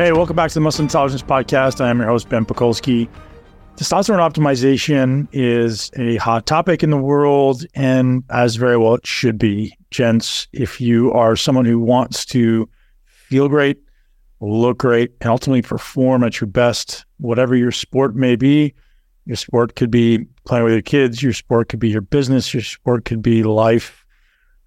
[0.00, 1.84] Hey, welcome back to the Muscle Intelligence Podcast.
[1.84, 3.06] I am your host, Ben Pakulski.
[3.76, 9.36] Testosterone optimization is a hot topic in the world, and as very well it should
[9.36, 9.76] be.
[9.90, 12.66] Gents, if you are someone who wants to
[13.04, 13.76] feel great,
[14.40, 18.72] look great, and ultimately perform at your best, whatever your sport may be,
[19.26, 22.62] your sport could be playing with your kids, your sport could be your business, your
[22.62, 23.99] sport could be life,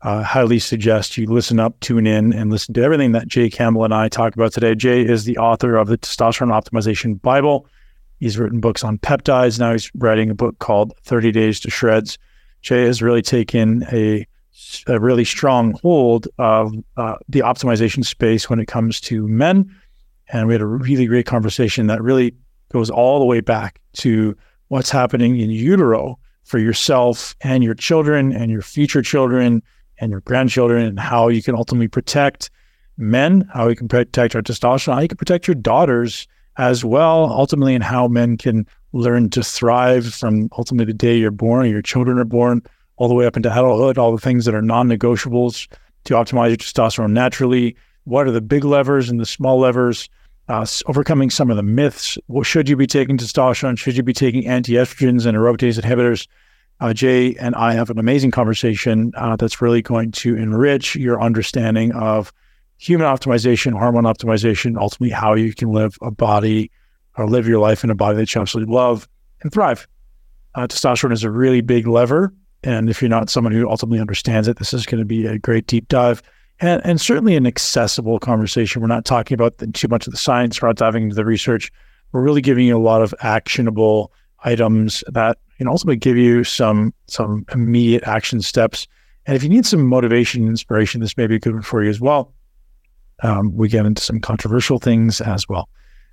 [0.03, 3.85] uh, highly suggest you listen up, tune in, and listen to everything that Jay Campbell
[3.85, 4.75] and I talk about today.
[4.75, 7.67] Jay is the author of the Testosterone Optimization Bible.
[8.19, 9.59] He's written books on peptides.
[9.59, 12.17] Now he's writing a book called 30 Days to Shreds.
[12.61, 14.27] Jay has really taken a,
[14.87, 19.73] a really strong hold of uh, the optimization space when it comes to men.
[20.29, 22.35] And we had a really great conversation that really
[22.73, 24.35] goes all the way back to
[24.67, 29.61] what's happening in utero for yourself and your children and your future children
[29.99, 32.49] and your grandchildren and how you can ultimately protect
[32.97, 36.27] men, how you can protect our testosterone, how you can protect your daughters
[36.57, 41.31] as well, ultimately, and how men can learn to thrive from ultimately the day you're
[41.31, 42.61] born or your children are born,
[42.97, 45.67] all the way up into adulthood, all the things that are non negotiables
[46.03, 47.75] to optimize your testosterone naturally.
[48.03, 50.09] What are the big levers and the small levers?
[50.49, 52.17] Uh, overcoming some of the myths.
[52.27, 53.77] What should you be taking testosterone?
[53.77, 56.27] Should you be taking anti-estrogens and aromatase inhibitors?
[56.83, 61.21] Uh, Jay and I have an amazing conversation uh, that's really going to enrich your
[61.21, 62.33] understanding of
[62.77, 66.69] human optimization, hormone optimization, ultimately how you can live a body
[67.17, 69.07] or live your life in a body that you absolutely love
[69.41, 69.87] and thrive.
[70.55, 72.33] Uh, testosterone is a really big lever.
[72.65, 75.39] And if you're not someone who ultimately understands it, this is going to be a
[75.39, 76.21] great deep dive
[76.59, 78.81] and, and certainly an accessible conversation.
[78.81, 81.23] We're not talking about the, too much of the science, we're not diving into the
[81.23, 81.71] research.
[82.11, 84.11] We're really giving you a lot of actionable
[84.43, 88.87] items that can ultimately give you some some immediate action steps.
[89.25, 92.01] And if you need some motivation, and inspiration, this may be good for you as
[92.01, 92.33] well.
[93.21, 95.69] Um, we get into some controversial things as well.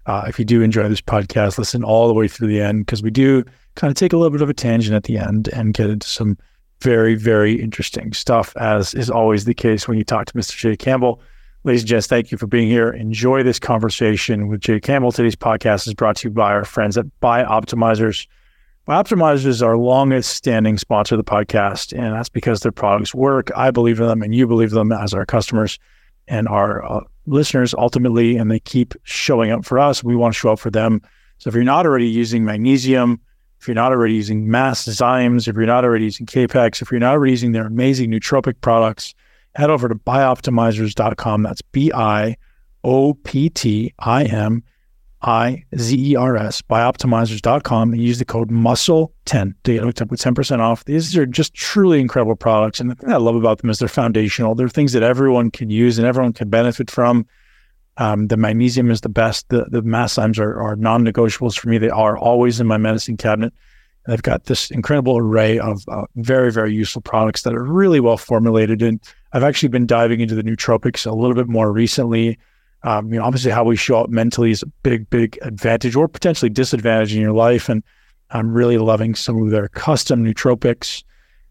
[0.07, 3.03] Uh, if you do enjoy this podcast, listen all the way through the end because
[3.03, 3.45] we do
[3.75, 6.07] kind of take a little bit of a tangent at the end and get into
[6.07, 6.39] some
[6.81, 10.57] very, very interesting stuff, as is always the case when you talk to Mr.
[10.57, 11.21] Jay Campbell.
[11.65, 12.91] Ladies and gents, thank you for being here.
[12.91, 15.11] Enjoy this conversation with Jay Campbell.
[15.11, 17.07] Today's podcast is brought to you by our friends at
[18.91, 23.53] Bioptimizers is our longest standing sponsor of the podcast, and that's because their products work.
[23.55, 25.79] I believe in them, and you believe them as our customers
[26.27, 30.03] and our uh, listeners ultimately, and they keep showing up for us.
[30.03, 31.03] We want to show up for them.
[31.39, 33.21] So if you're not already using magnesium,
[33.61, 37.13] if you're not already using MassZymes, if you're not already using Kapex, if you're not
[37.13, 39.15] already using their amazing nootropic products,
[39.55, 41.45] head over to bioptimizers.com.
[41.45, 42.37] That's B I
[42.83, 44.65] O P T I M
[45.23, 50.11] I Z E R S, bioptimizers.com, and use the code MUSCLE10 to get hooked up
[50.11, 50.85] with 10% off.
[50.85, 52.81] These are just truly incredible products.
[52.81, 54.55] And the thing I love about them is they're foundational.
[54.55, 57.27] They're things that everyone can use and everyone can benefit from.
[57.99, 59.49] Um, the magnesium is the best.
[59.51, 61.77] The, the MassZymes are, are non negotiables for me.
[61.77, 63.53] They are always in my medicine cabinet.
[64.07, 68.01] And I've got this incredible array of uh, very, very useful products that are really
[68.01, 68.81] well formulated.
[68.81, 69.01] And
[69.35, 72.39] I've actually been diving into the nootropics a little bit more recently.
[72.83, 76.09] Um, you know, obviously how we show up mentally is a big, big advantage or
[76.09, 77.69] potentially disadvantage in your life.
[77.69, 77.83] And
[78.31, 81.05] I'm really loving some of their custom nootropics.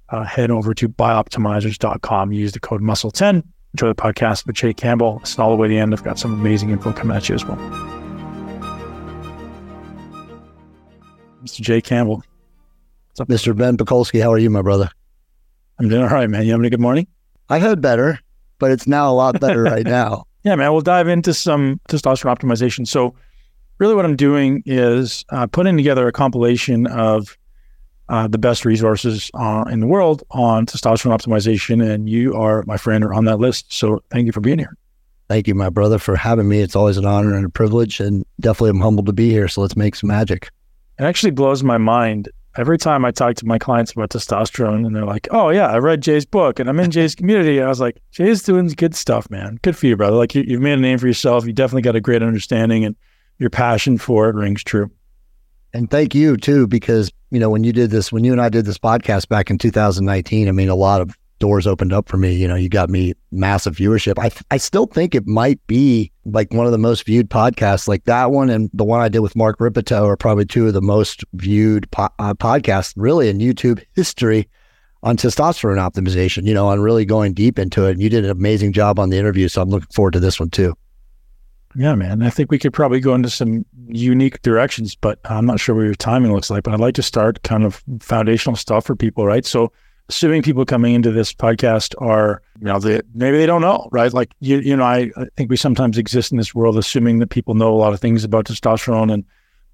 [0.09, 2.31] Uh, head over to bioptimizers.com.
[2.31, 3.43] Use the code muscle10.
[3.75, 5.19] Enjoy the podcast with Jay Campbell.
[5.19, 5.93] Listen all the way to the end.
[5.93, 7.57] I've got some amazing info coming at you as well.
[11.43, 11.61] Mr.
[11.61, 12.23] Jay Campbell.
[13.09, 13.27] What's up?
[13.27, 13.55] Mr.
[13.55, 14.89] Ben Pakulski, how are you, my brother?
[15.79, 16.43] I'm doing all right, man.
[16.45, 17.07] You having a good morning?
[17.47, 18.19] I had better,
[18.57, 20.25] but it's now a lot better right now.
[20.43, 20.71] Yeah, man.
[20.71, 22.87] We'll dive into some testosterone optimization.
[22.87, 23.13] So,
[23.77, 27.37] really, what I'm doing is uh, putting together a compilation of
[28.07, 32.77] uh, the best resources uh, in the world on testosterone optimization, and you are my
[32.77, 33.73] friend or on that list.
[33.73, 34.75] So, thank you for being here.
[35.27, 36.61] Thank you, my brother, for having me.
[36.61, 39.47] It's always an honor and a privilege, and definitely I'm humbled to be here.
[39.47, 40.49] So, let's make some magic.
[40.97, 44.95] It actually blows my mind every time I talk to my clients about testosterone and
[44.95, 47.61] they're like, oh, yeah, I read Jay's book and I'm in Jay's community.
[47.61, 49.59] I was like, Jay's doing good stuff, man.
[49.61, 50.17] Good for you, brother.
[50.17, 51.45] Like you, have made a name for yourself.
[51.45, 52.95] You definitely got a great understanding and
[53.37, 54.89] your passion for it rings true.
[55.73, 58.49] And thank you too, because, you know, when you did this, when you and I
[58.49, 62.17] did this podcast back in 2019, I mean, a lot of doors opened up for
[62.17, 62.33] me.
[62.33, 64.19] You know, you got me massive viewership.
[64.19, 67.87] I I still think it might be like one of the most viewed podcasts.
[67.87, 70.73] Like that one and the one I did with Mark Rippetoe are probably two of
[70.73, 74.47] the most viewed po- uh, podcasts really in YouTube history
[75.01, 76.45] on testosterone optimization.
[76.45, 77.91] You know, on really going deep into it.
[77.91, 80.39] And you did an amazing job on the interview, so I'm looking forward to this
[80.39, 80.75] one too.
[81.75, 82.23] Yeah, man.
[82.23, 85.83] I think we could probably go into some unique directions, but I'm not sure what
[85.83, 86.63] your timing looks like.
[86.63, 89.45] But I'd like to start kind of foundational stuff for people, right?
[89.45, 89.71] So
[90.09, 94.11] assuming people coming into this podcast are, you know, they, maybe they don't know, right?
[94.11, 97.29] Like you, you know, I, I think we sometimes exist in this world assuming that
[97.29, 99.23] people know a lot of things about testosterone and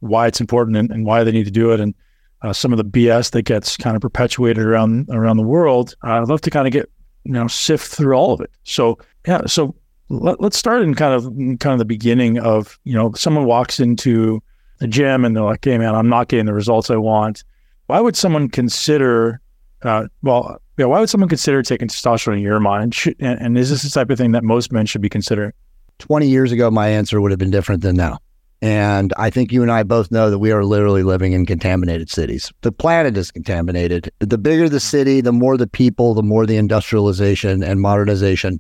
[0.02, 1.96] why it's important and, and why they need to do it, and
[2.42, 5.96] uh, some of the BS that gets kind of perpetuated around around the world.
[6.04, 6.92] I'd love to kind of get,
[7.24, 8.52] you know, sift through all of it.
[8.64, 9.74] So yeah, so
[10.10, 11.24] let, us start in kind of
[11.60, 14.44] kind of the beginning of, you know, someone walks into
[14.80, 17.44] the gym and they're like, "Hey, man, I'm not getting the results I want."
[17.88, 19.40] Why would someone consider
[19.86, 22.96] uh, well, yeah, why would someone consider taking testosterone in your mind?
[23.20, 25.54] And, and is this the type of thing that most men should be considering?
[26.00, 28.20] 20 years ago, my answer would have been different than now.
[28.62, 32.10] And I think you and I both know that we are literally living in contaminated
[32.10, 32.52] cities.
[32.62, 34.12] The planet is contaminated.
[34.20, 38.60] The bigger the city, the more the people, the more the industrialization and modernization,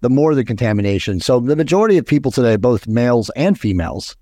[0.00, 1.20] the more the contamination.
[1.20, 4.16] So the majority of people today, both males and females,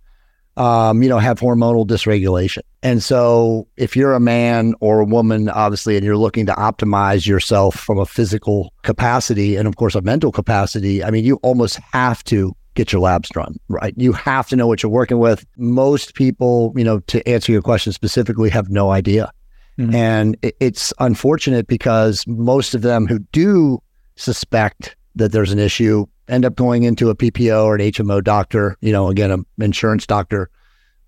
[0.57, 2.61] um, you know, have hormonal dysregulation.
[2.83, 7.27] And so if you're a man or a woman, obviously, and you're looking to optimize
[7.27, 11.79] yourself from a physical capacity and of course a mental capacity, I mean, you almost
[11.93, 13.95] have to get your labs done, right?
[13.97, 15.45] You have to know what you're working with.
[15.57, 19.31] Most people, you know, to answer your question specifically, have no idea.
[19.79, 19.95] Mm-hmm.
[19.95, 23.83] And it's unfortunate because most of them who do
[24.17, 28.77] suspect that there's an issue end up going into a PPO or an HMO doctor,
[28.81, 30.51] you know, again, an insurance doctor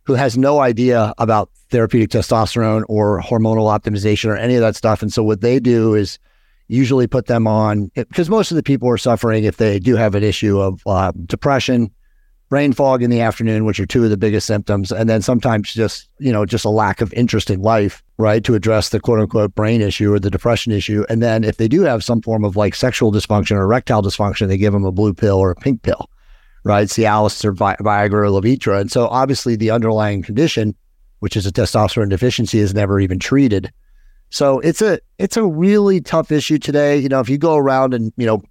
[0.05, 5.00] who has no idea about therapeutic testosterone or hormonal optimization or any of that stuff.
[5.00, 6.19] And so what they do is
[6.69, 10.15] usually put them on because most of the people are suffering if they do have
[10.15, 11.91] an issue of uh, depression,
[12.50, 15.73] brain fog in the afternoon, which are two of the biggest symptoms, and then sometimes
[15.73, 19.20] just you know just a lack of interest in life, right, to address the quote
[19.20, 21.05] unquote brain issue or the depression issue.
[21.08, 24.49] And then if they do have some form of like sexual dysfunction or erectile dysfunction,
[24.49, 26.08] they give them a blue pill or a pink pill,
[26.64, 28.81] right, Cialis or Vi- Viagra or Levitra.
[28.81, 30.75] And so obviously the underlying condition,
[31.20, 33.72] which is a testosterone deficiency, is never even treated.
[34.31, 36.99] So it's a it's a really tough issue today.
[36.99, 38.43] You know, if you go around and you know,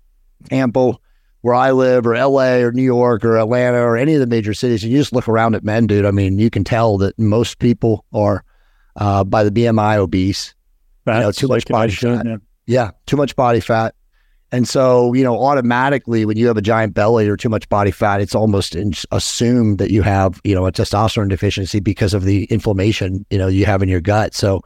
[0.49, 0.97] Tampa
[1.43, 4.53] where I live, or LA, or New York, or Atlanta, or any of the major
[4.53, 6.05] cities, and you just look around at men, dude.
[6.05, 8.45] I mean, you can tell that most people are
[8.95, 10.53] uh, by the BMI obese.
[11.05, 12.25] Fat, you know, too much body fat.
[12.25, 12.37] Yeah.
[12.65, 13.95] yeah, too much body fat.
[14.51, 17.89] And so, you know, automatically, when you have a giant belly or too much body
[17.89, 22.23] fat, it's almost in- assumed that you have, you know, a testosterone deficiency because of
[22.23, 24.35] the inflammation, you know, you have in your gut.
[24.35, 24.61] So,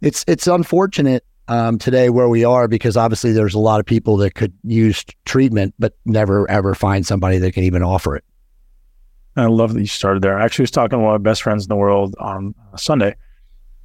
[0.00, 4.16] it's it's unfortunate um, today where we are because obviously there's a lot of people
[4.18, 8.24] that could use treatment, but never ever find somebody that can even offer it.
[9.36, 10.38] I love that you started there.
[10.38, 13.16] I actually was talking to one of my best friends in the world on Sunday,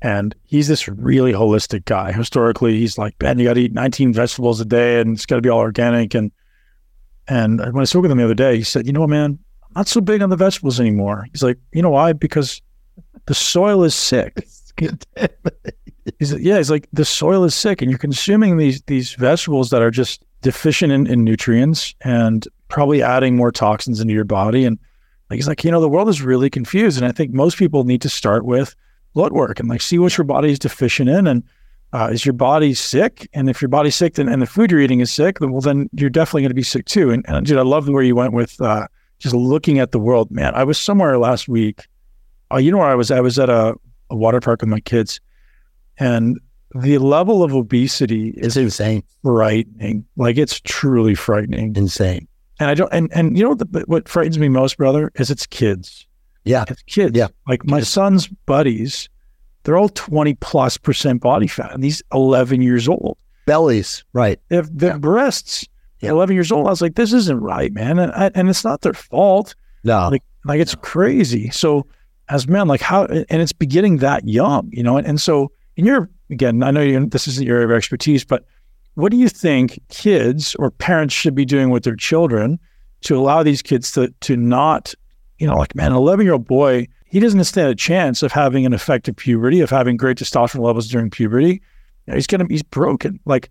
[0.01, 2.12] and he's this really holistic guy.
[2.12, 5.36] Historically, he's like, Ben, you got to eat 19 vegetables a day, and it's got
[5.36, 6.15] to be all organic.
[6.15, 6.31] And
[7.27, 9.38] and when I spoke with him the other day, he said, you know what, man,
[9.63, 11.27] I'm not so big on the vegetables anymore.
[11.31, 12.13] He's like, you know why?
[12.13, 12.62] Because
[13.27, 14.48] the soil is sick.
[16.19, 19.83] he's yeah, he's like the soil is sick, and you're consuming these these vegetables that
[19.83, 24.65] are just deficient in, in nutrients and probably adding more toxins into your body.
[24.65, 24.80] And
[25.30, 27.83] like he's like, you know, the world is really confused, and I think most people
[27.83, 28.75] need to start with
[29.13, 31.44] blood work and like see what your body is deficient in and.
[31.94, 33.28] Uh, is your body sick?
[33.34, 35.60] And if your body's sick then, and the food you're eating is sick, then, well,
[35.60, 37.10] then you're definitely going to be sick too.
[37.10, 38.88] And, and dude, I love where you went with uh,
[39.19, 40.31] just looking at the world.
[40.31, 41.86] Man, I was somewhere last week.
[42.50, 43.12] Oh, you know where I was?
[43.12, 43.75] I was at a,
[44.10, 45.19] a water park with my kids,
[45.98, 46.40] and
[46.74, 50.06] the level of obesity is insane, frightening.
[50.16, 52.26] Like it's truly frightening, insane.
[52.62, 52.92] And I don't.
[52.94, 56.07] And and you know what, what frightens me most, brother, is it's kids.
[56.44, 57.18] Yeah, it's kids.
[57.18, 59.10] Yeah, like my son's buddies,
[59.64, 63.18] they're all twenty plus percent body fat, and he's eleven years old.
[63.45, 64.40] Bellies, right?
[64.50, 64.98] If have the yeah.
[64.98, 65.68] breasts.
[66.00, 66.10] Yeah.
[66.10, 66.66] Eleven years old.
[66.66, 68.00] I was like, this isn't right, man.
[68.00, 69.54] And I, and it's not their fault.
[69.83, 71.52] No, like like it's crazy.
[71.52, 71.86] So
[72.30, 75.86] as men, like how, and it's beginning that young, you know, and, and so in
[75.86, 78.45] your again, I know you, this isn't your area of expertise, but
[78.95, 82.60] what do you think kids or parents should be doing with their children
[83.02, 84.95] to allow these kids to to not,
[85.42, 88.31] you know, like man, an eleven year old boy, he doesn't stand a chance of
[88.31, 91.54] having an effective puberty, of having great testosterone levels during puberty.
[92.06, 93.19] You know, he's gonna he's broken.
[93.26, 93.50] Like,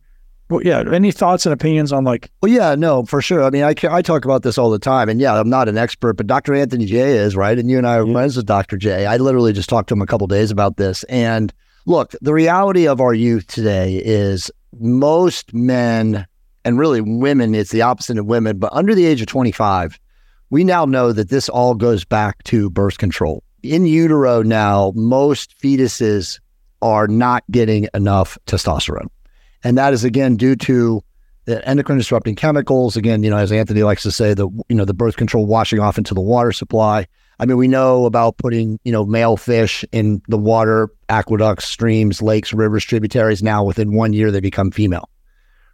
[0.48, 0.84] well, yeah.
[0.92, 2.30] Any thoughts and opinions on like?
[2.42, 3.42] Well, yeah, no, for sure.
[3.42, 5.76] I mean, I I talk about this all the time, and yeah, I'm not an
[5.76, 6.54] expert, but Dr.
[6.54, 8.12] Anthony Jay is right, and you and I are yeah.
[8.12, 8.76] friends with Dr.
[8.76, 9.06] J.
[9.06, 11.52] I literally just talked to him a couple days about this, and
[11.86, 16.24] look, the reality of our youth today is most men
[16.64, 19.98] and really women, it's the opposite of women, but under the age of 25,
[20.50, 23.42] we now know that this all goes back to birth control.
[23.62, 26.40] In utero now, most fetuses
[26.82, 29.08] are not getting enough testosterone.
[29.62, 31.02] And that is again due to
[31.44, 32.96] the endocrine disrupting chemicals.
[32.96, 35.78] Again, you know, as Anthony likes to say, the you know, the birth control washing
[35.78, 37.06] off into the water supply.
[37.38, 42.20] I mean, we know about putting, you know, male fish in the water, aqueducts, streams,
[42.20, 43.42] lakes, rivers, tributaries.
[43.42, 45.08] Now, within one year, they become female,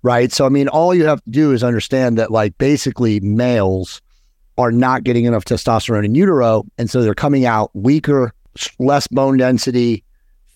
[0.02, 0.30] right?
[0.30, 4.00] So, I mean, all you have to do is understand that, like, basically, males
[4.58, 6.64] are not getting enough testosterone in utero.
[6.78, 8.32] And so they're coming out weaker,
[8.78, 10.02] less bone density,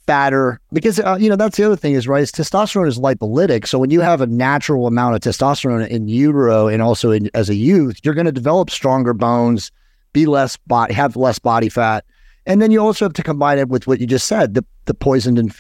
[0.07, 0.61] fatter.
[0.73, 2.23] Because, uh, you know, that's the other thing is, right?
[2.23, 3.66] Is testosterone is lipolytic.
[3.66, 7.49] So when you have a natural amount of testosterone in utero and also in, as
[7.49, 9.71] a youth, you're going to develop stronger bones,
[10.12, 10.59] be less
[10.90, 12.04] have less body fat.
[12.47, 14.95] And then you also have to combine it with what you just said, the, the
[14.95, 15.54] poisoned and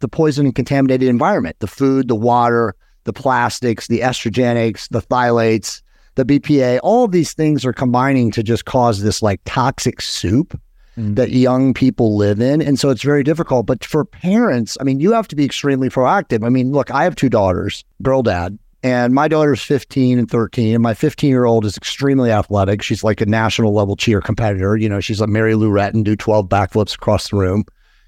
[0.00, 2.74] the poison and contaminated environment, the food, the water,
[3.04, 5.82] the plastics, the estrogenics, the phthalates,
[6.16, 10.58] the BPA, all of these things are combining to just cause this like toxic soup
[10.96, 11.14] mm.
[11.16, 12.62] that young people live in.
[12.62, 13.66] And so it's very difficult.
[13.66, 16.44] But for parents, I mean, you have to be extremely proactive.
[16.44, 20.74] I mean, look, I have two daughters, girl dad, and my daughter's 15 and 13.
[20.74, 22.82] And my 15 year old is extremely athletic.
[22.82, 24.76] She's like a national level cheer competitor.
[24.76, 27.64] You know, she's like Mary Lou Retton, do 12 backflips across the room.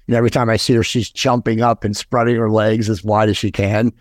[0.07, 3.27] And every time I see her, she's jumping up and spreading her legs as wide
[3.27, 3.91] as she can.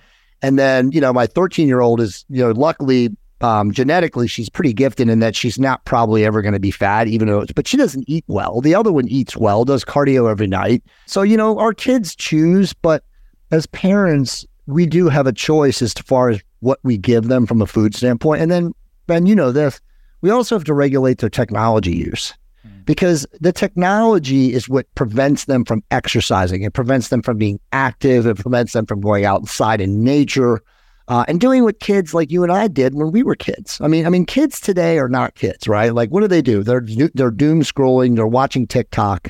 [0.42, 4.48] And then, you know, my 13 year old is, you know, luckily um, genetically, she's
[4.48, 7.52] pretty gifted in that she's not probably ever going to be fat, even though, it's
[7.52, 8.60] but she doesn't eat well.
[8.60, 10.82] The other one eats well, does cardio every night.
[11.06, 13.04] So, you know, our kids choose, but
[13.50, 17.46] as parents, we do have a choice as to far as what we give them
[17.46, 18.40] from a food standpoint.
[18.40, 18.72] And then,
[19.06, 19.80] Ben, you know this,
[20.22, 22.70] we also have to regulate their technology use hmm.
[22.86, 26.62] because the technology is what prevents them from exercising.
[26.62, 28.26] It prevents them from being active.
[28.26, 30.62] It prevents them from going outside in nature
[31.08, 33.78] uh, and doing what kids like you and I did when we were kids.
[33.80, 35.94] I mean, I mean, kids today are not kids, right?
[35.94, 36.62] Like, what do they do?
[36.62, 36.84] They're
[37.14, 38.16] they're doom scrolling.
[38.16, 39.28] They're watching TikTok.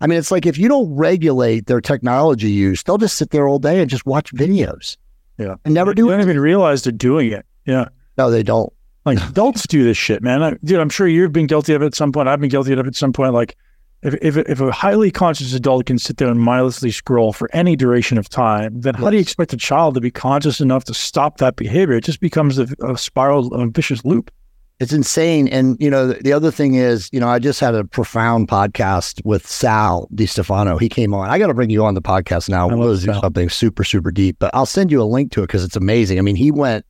[0.00, 3.46] I mean, it's like if you don't regulate their technology use, they'll just sit there
[3.46, 4.96] all day and just watch videos.
[5.36, 6.04] Yeah, and never do.
[6.06, 7.44] They don't even realize they're doing it.
[7.66, 7.88] Yeah.
[8.16, 8.72] No, they don't.
[9.04, 10.42] Like adults do this shit, man.
[10.42, 12.28] I, dude, I'm sure you've been guilty of it at some point.
[12.28, 13.34] I've been guilty of it at some point.
[13.34, 13.56] Like
[14.02, 17.76] if, if, if a highly conscious adult can sit there and mindlessly scroll for any
[17.76, 20.94] duration of time, then how do you expect a child to be conscious enough to
[20.94, 21.96] stop that behavior?
[21.96, 24.30] It just becomes a, a spiral, a vicious loop.
[24.78, 25.46] It's insane.
[25.48, 28.48] And, you know, the, the other thing is, you know, I just had a profound
[28.48, 30.80] podcast with Sal DiStefano.
[30.80, 31.28] He came on.
[31.28, 32.66] I got to bring you on the podcast now.
[32.66, 35.64] We'll do something super, super deep, but I'll send you a link to it because
[35.64, 36.18] it's amazing.
[36.18, 36.86] I mean, he went,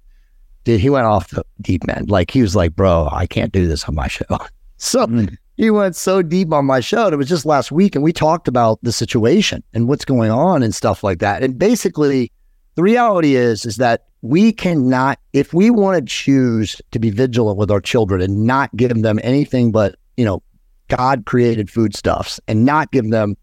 [0.62, 2.08] dude, he went off the deep end.
[2.08, 4.24] Like he was like, bro, I can't do this on my show.
[4.82, 5.36] So mm.
[5.60, 7.08] He went so deep on my show.
[7.08, 10.62] It was just last week, and we talked about the situation and what's going on
[10.62, 11.42] and stuff like that.
[11.42, 12.32] And basically,
[12.76, 17.58] the reality is is that we cannot, if we want to choose to be vigilant
[17.58, 20.42] with our children and not give them anything but you know
[20.88, 23.36] God created foodstuffs and not give them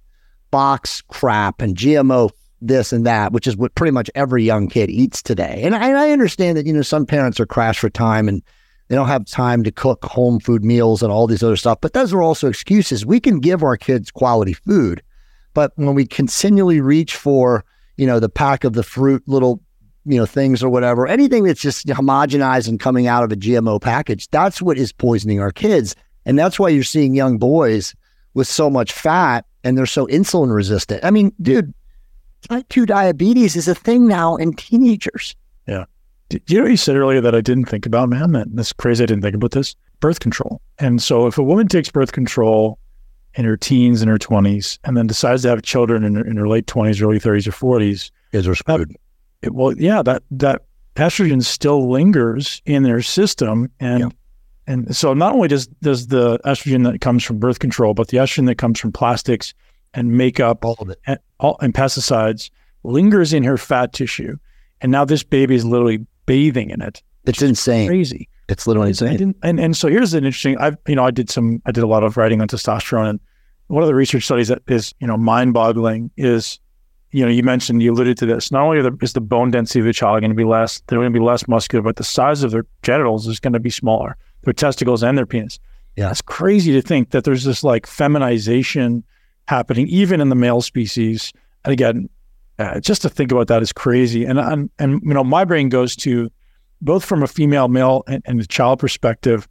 [0.50, 2.32] box crap and GMO
[2.62, 5.62] this and that, which is what pretty much every young kid eats today.
[5.64, 8.42] And I, I understand that you know some parents are crashed for time and
[8.88, 11.80] they don't have time to cook home food meals and all these other stuff.
[11.82, 13.06] But those are also excuses.
[13.06, 15.02] We can give our kids quality food,
[15.54, 17.66] but when we continually reach for,
[17.98, 19.62] you know, the pack of the fruit little,
[20.06, 23.82] you know, things or whatever, anything that's just homogenized and coming out of a GMO
[23.82, 25.96] package, that's what is poisoning our kids.
[26.26, 27.94] And that's why you're seeing young boys
[28.34, 31.04] with so much fat and they're so insulin resistant.
[31.04, 31.74] I mean, dude,
[32.48, 35.36] type 2 diabetes is a thing now in teenagers.
[35.68, 35.86] Yeah.
[36.30, 38.34] Do you know what you said earlier that I didn't think about, man?
[38.34, 39.04] That that's crazy.
[39.04, 39.76] I didn't think about this.
[40.00, 40.62] Birth control.
[40.78, 42.80] And so if a woman takes birth control
[43.36, 46.36] in her teens and her 20s and then decides to have children in her, in
[46.38, 48.96] her late 20s, early 30s or 40s, is her screwed.
[49.42, 50.64] It, well, yeah, that that
[50.96, 54.10] estrogen still lingers in their system and yeah.
[54.66, 58.18] and so not only does does the estrogen that comes from birth control, but the
[58.18, 59.54] estrogen that comes from plastics
[59.94, 61.00] and makeup all of it.
[61.06, 62.50] and, all, and pesticides
[62.84, 64.38] lingers in her fat tissue.
[64.82, 67.02] And now this baby is literally bathing in it.
[67.26, 67.88] It's insane.
[67.88, 68.30] Crazy.
[68.48, 69.36] It's literally insane.
[69.42, 70.58] And and so here's an interesting.
[70.58, 73.20] I've you know I did some I did a lot of writing on testosterone, and
[73.68, 76.60] one of the research studies that is you know mind boggling is
[77.12, 78.52] you know you mentioned you alluded to this.
[78.52, 81.12] Not only is the bone density of the child going to be less, they're going
[81.12, 84.16] to be less muscular, but the size of their genitals is going to be smaller,
[84.44, 85.60] their testicles and their penis.
[85.98, 89.04] Yeah, it's crazy to think that there's this like feminization
[89.48, 91.34] happening even in the male species.
[91.66, 92.10] And again,
[92.60, 94.26] uh, just to think about that is crazy.
[94.26, 96.30] And, and, and, you know, my brain goes to
[96.82, 99.48] both from a female, male, and, and the child perspective,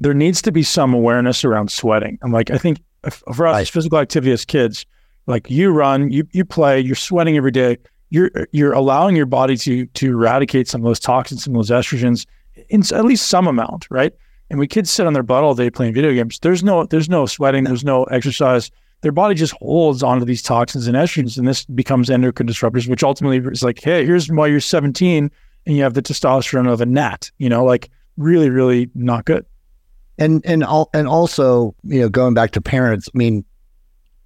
[0.00, 2.18] there needs to be some awareness around sweating.
[2.22, 3.68] I'm like, I think for us, right.
[3.68, 4.86] physical activity as kids,
[5.26, 7.78] like you run, you, you play, you're sweating every day.
[8.10, 11.70] You're, you're allowing your body to, to eradicate some of those toxins, some of those
[11.70, 12.26] estrogens
[12.70, 14.12] in at least some amount, right?
[14.50, 16.38] And we kids sit on their butt all day playing video games.
[16.38, 17.64] There's no, there's no sweating.
[17.64, 18.70] There's no exercise
[19.00, 23.02] their body just holds onto these toxins and estrogens, and this becomes endocrine disruptors, which
[23.02, 25.30] ultimately is like, hey, here's why you're 17
[25.66, 27.30] and you have the testosterone of a gnat.
[27.38, 29.44] You know, like really, really not good.
[30.18, 33.44] And and all and also, you know, going back to parents, I mean,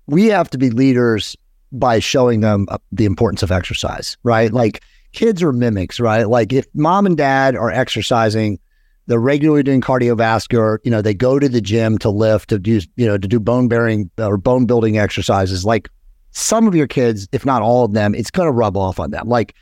[0.06, 1.36] we have to be leaders
[1.72, 4.52] by showing them uh, the importance of exercise, right?
[4.52, 6.28] Like kids are mimics, right?
[6.28, 8.58] Like if mom and dad are exercising,
[9.06, 12.80] they're regularly doing cardiovascular, you know, they go to the gym to lift, to do,
[12.96, 15.64] you know, to do bone bearing or bone building exercises.
[15.64, 15.88] Like
[16.30, 19.10] some of your kids, if not all of them, it's going to rub off on
[19.10, 19.28] them.
[19.28, 19.54] Like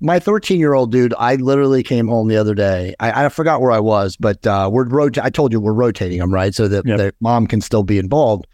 [0.00, 2.94] my 13 year old dude, I literally came home the other day.
[3.00, 6.18] I, I forgot where I was, but uh, we're rot- I told you we're rotating
[6.18, 6.54] them, right?
[6.54, 6.98] So that, yep.
[6.98, 8.46] that mom can still be involved.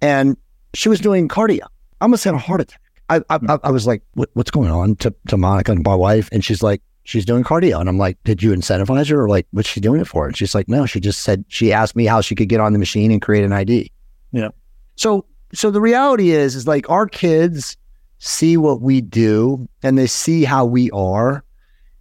[0.00, 0.36] And
[0.74, 1.62] she was doing cardio.
[2.00, 2.80] I almost had a heart attack.
[3.10, 3.58] I, I.
[3.64, 6.28] I was like, what, what's going on to, to Monica and my wife?
[6.32, 7.80] And she's like, she's doing cardio.
[7.80, 10.26] And I'm like, did you incentivize her or like, what's she doing it for?
[10.26, 12.72] And she's like, no, she just said, she asked me how she could get on
[12.72, 13.90] the machine and create an ID.
[14.32, 14.48] Yeah.
[14.96, 17.76] So, so the reality is, is like our kids
[18.18, 21.44] see what we do and they see how we are.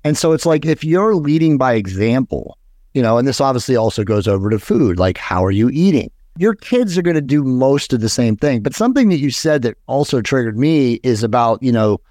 [0.03, 2.57] And so it's like, if you're leading by example,
[2.93, 6.09] you know, and this obviously also goes over to food, like how are you eating?
[6.37, 8.61] your kids are going to do most of the same thing.
[8.61, 12.01] But something that you said that also triggered me is about, you know,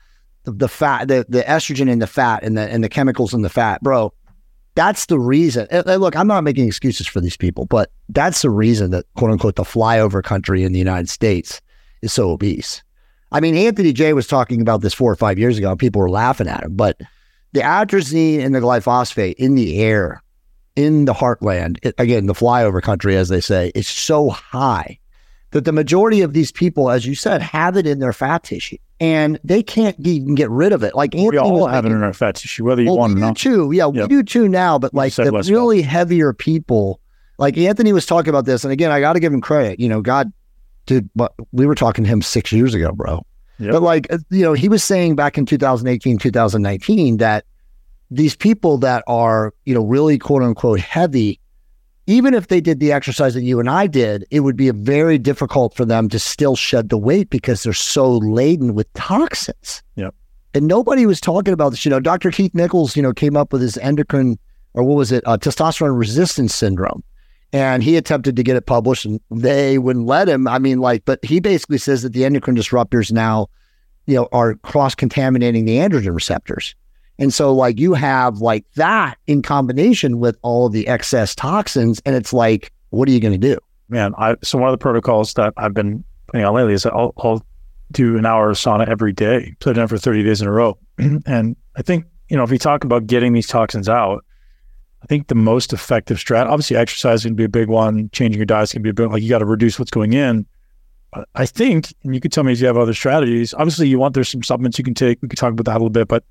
[0.44, 3.48] the, fat, the, the estrogen in the fat and the, and the chemicals in the
[3.48, 4.12] fat, bro.
[4.74, 5.66] That's the reason.
[5.70, 9.30] And look, I'm not making excuses for these people, but that's the reason that quote
[9.30, 11.60] unquote the flyover country in the United States
[12.00, 12.82] is so obese.
[13.32, 15.70] I mean, Anthony Jay was talking about this four or five years ago.
[15.70, 17.00] and People were laughing at him, but
[17.52, 20.22] the atrazine and the glyphosate in the air
[20.74, 24.98] in the heartland, it, again, the flyover country, as they say, is so high
[25.52, 28.78] that the majority of these people, as you said, have it in their fat tissue
[29.02, 30.94] and they can't even get rid of it.
[30.94, 33.18] Like Anthony we all have it in our fat tissue, whether you well, want or
[33.18, 33.36] not.
[33.36, 34.08] Too, yeah, yep.
[34.08, 34.78] we do too now.
[34.78, 37.00] But like the really heavier people,
[37.36, 39.80] like Anthony was talking about this, and again, I got to give him credit.
[39.80, 40.32] You know, God,
[40.86, 43.26] dude, but we were talking to him six years ago, bro.
[43.58, 43.72] Yep.
[43.72, 47.44] But like, you know, he was saying back in 2018, 2019 that
[48.08, 51.40] these people that are, you know, really quote unquote heavy,
[52.12, 55.18] even if they did the exercise that you and I did, it would be very
[55.18, 59.82] difficult for them to still shed the weight because they're so laden with toxins.
[59.96, 60.14] Yep.
[60.54, 61.86] And nobody was talking about this.
[61.86, 62.30] You know, Dr.
[62.30, 64.38] Keith Nichols, you know, came up with his endocrine
[64.74, 67.02] or what was it, uh, testosterone resistance syndrome.
[67.54, 70.46] And he attempted to get it published and they wouldn't let him.
[70.46, 73.48] I mean, like, but he basically says that the endocrine disruptors now,
[74.06, 76.74] you know, are cross contaminating the androgen receptors.
[77.18, 82.00] And so, like, you have like that in combination with all of the excess toxins.
[82.04, 83.58] And it's like, what are you going to do?
[83.88, 87.12] Man, I, so one of the protocols that I've been putting on lately is I'll,
[87.18, 87.44] I'll
[87.90, 90.52] do an hour of sauna every day, put it in for 30 days in a
[90.52, 90.78] row.
[90.98, 94.24] and I think, you know, if you talk about getting these toxins out,
[95.02, 98.46] I think the most effective strat, obviously exercise can be a big one, changing your
[98.46, 100.46] diet can be a big like you got to reduce what's going in.
[101.12, 103.98] But I think, and you could tell me if you have other strategies, obviously you
[103.98, 105.20] want, there's some supplements you can take.
[105.20, 106.24] We could talk about that a little bit, but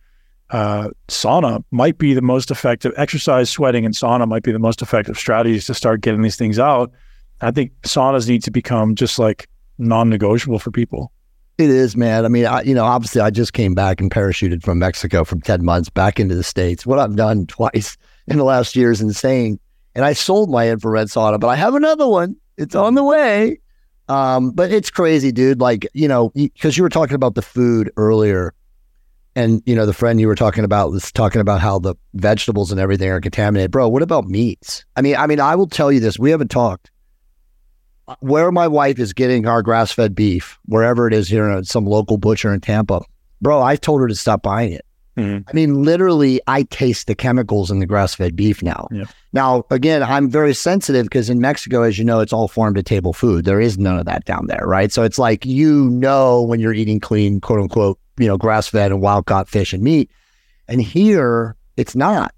[0.51, 4.81] uh, sauna might be the most effective exercise sweating and sauna might be the most
[4.81, 6.91] effective strategies to start getting these things out.
[7.39, 11.11] I think saunas need to become just like non-negotiable for people.
[11.57, 12.25] It is man.
[12.25, 15.41] I mean I, you know obviously i just came back and parachuted from mexico from
[15.41, 16.85] 10 months back into the states.
[16.85, 19.59] What i've done twice in the last year is insane.
[19.95, 22.35] And i sold my infrared sauna but i have another one.
[22.57, 23.59] It's on the way.
[24.09, 25.61] Um, but it's crazy dude.
[25.61, 28.53] Like you know because you were talking about the food earlier
[29.35, 32.71] and you know the friend you were talking about was talking about how the vegetables
[32.71, 33.71] and everything are contaminated.
[33.71, 34.85] Bro what about meats?
[34.95, 36.19] I mean i mean i will tell you this.
[36.19, 36.91] We haven't talked.
[38.07, 41.85] Uh, where my wife is getting our grass-fed beef wherever it is here at some
[41.85, 42.99] local butcher in tampa
[43.41, 44.83] bro i told her to stop buying it
[45.17, 45.47] mm-hmm.
[45.47, 49.05] i mean literally i taste the chemicals in the grass-fed beef now yeah.
[49.33, 52.83] now again i'm very sensitive because in mexico as you know it's all farm to
[52.83, 56.41] table food there is none of that down there right so it's like you know
[56.41, 59.83] when you're eating clean quote unquote you know, grass fed and wild caught fish and
[59.83, 60.09] meat.
[60.67, 62.33] And here it's not.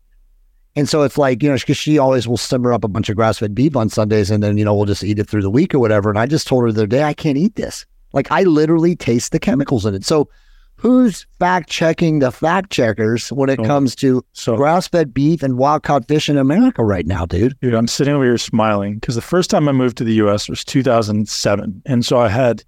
[0.76, 3.16] And so it's like, you know, because she always will simmer up a bunch of
[3.16, 5.50] grass fed beef on Sundays and then, you know, we'll just eat it through the
[5.50, 6.10] week or whatever.
[6.10, 7.86] And I just told her the other day, I can't eat this.
[8.12, 10.06] Like I literally taste the chemicals in it.
[10.06, 10.30] So
[10.76, 15.58] who's fact checking the fact checkers when it comes to so, grass fed beef and
[15.58, 17.58] wild caught fish in America right now, dude?
[17.62, 20.50] Dude, I'm sitting over here smiling because the first time I moved to the US
[20.50, 21.82] was 2007.
[21.86, 22.64] And so I had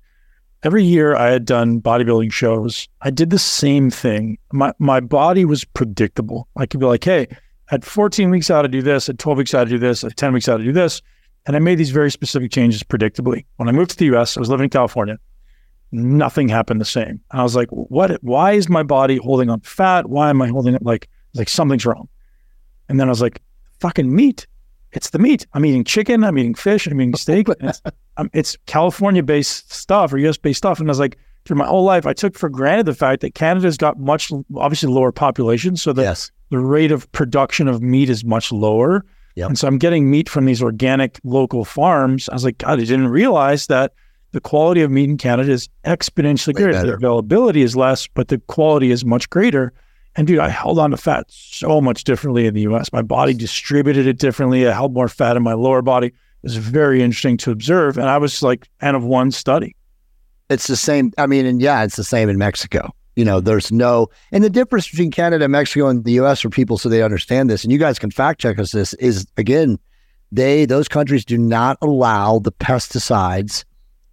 [0.64, 2.88] every year I had done bodybuilding shows.
[3.02, 4.38] I did the same thing.
[4.52, 6.48] My my body was predictable.
[6.58, 7.28] I could be like, hey,
[7.72, 10.16] at 14 weeks out to do this, at 12 weeks out to do this, at
[10.18, 11.02] 10 weeks out to do this.
[11.46, 13.46] And I made these very specific changes predictably.
[13.58, 15.18] When I moved to the US, I was living in California.
[15.96, 17.22] Nothing happened the same.
[17.32, 20.10] And I was like, what why is my body holding on fat?
[20.10, 22.08] Why am I holding it like like something's wrong?
[22.90, 23.42] And then I was like,
[23.80, 24.48] fucking meat
[24.96, 25.46] it's the meat.
[25.54, 26.24] I'm eating chicken.
[26.24, 26.88] I'm eating fish.
[26.88, 27.48] I'm eating steak.
[27.60, 27.82] it's,
[28.18, 30.80] um, it's California based stuff or US based stuff.
[30.80, 33.36] And I was like, through my whole life, I took for granted the fact that
[33.36, 35.76] Canada's got much, obviously lower population.
[35.76, 36.32] So the, yes.
[36.50, 39.06] the rate of production of meat is much lower.
[39.36, 39.50] Yep.
[39.50, 42.30] And so I'm getting meat from these organic local farms.
[42.30, 43.94] I was like, God, I didn't realize that
[44.36, 46.72] the quality of meat in Canada is exponentially Way greater.
[46.74, 46.88] better.
[46.88, 49.72] The availability is less, but the quality is much greater.
[50.18, 52.92] And dude, I held on to fat so much differently in the US.
[52.92, 54.68] My body distributed it differently.
[54.68, 56.08] I held more fat in my lower body.
[56.08, 57.98] It was very interesting to observe.
[57.98, 59.74] And I was like N of one study.
[60.50, 61.14] It's the same.
[61.18, 62.94] I mean, and yeah, it's the same in Mexico.
[63.16, 66.42] You know, there's no, and the difference between Canada, Mexico, and the U.S.
[66.42, 69.26] for people so they understand this, and you guys can fact check us this is
[69.38, 69.80] again,
[70.34, 73.64] they those countries do not allow the pesticides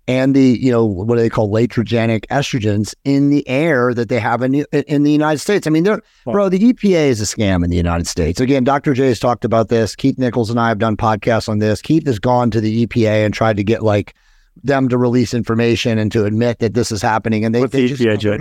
[0.09, 4.19] and the you know what do they call iatrogenic estrogens in the air that they
[4.19, 5.67] have in the, in the United States.
[5.67, 8.41] I mean, they're bro, the EPA is a scam in the United States.
[8.41, 8.95] Again, Dr.
[8.95, 9.95] J has talked about this.
[9.95, 11.81] Keith Nichols and I have done podcasts on this.
[11.81, 14.15] Keith has gone to the EPA and tried to get like
[14.63, 17.45] them to release information and to admit that this is happening.
[17.45, 18.39] And they, What's they the EPA, Jay?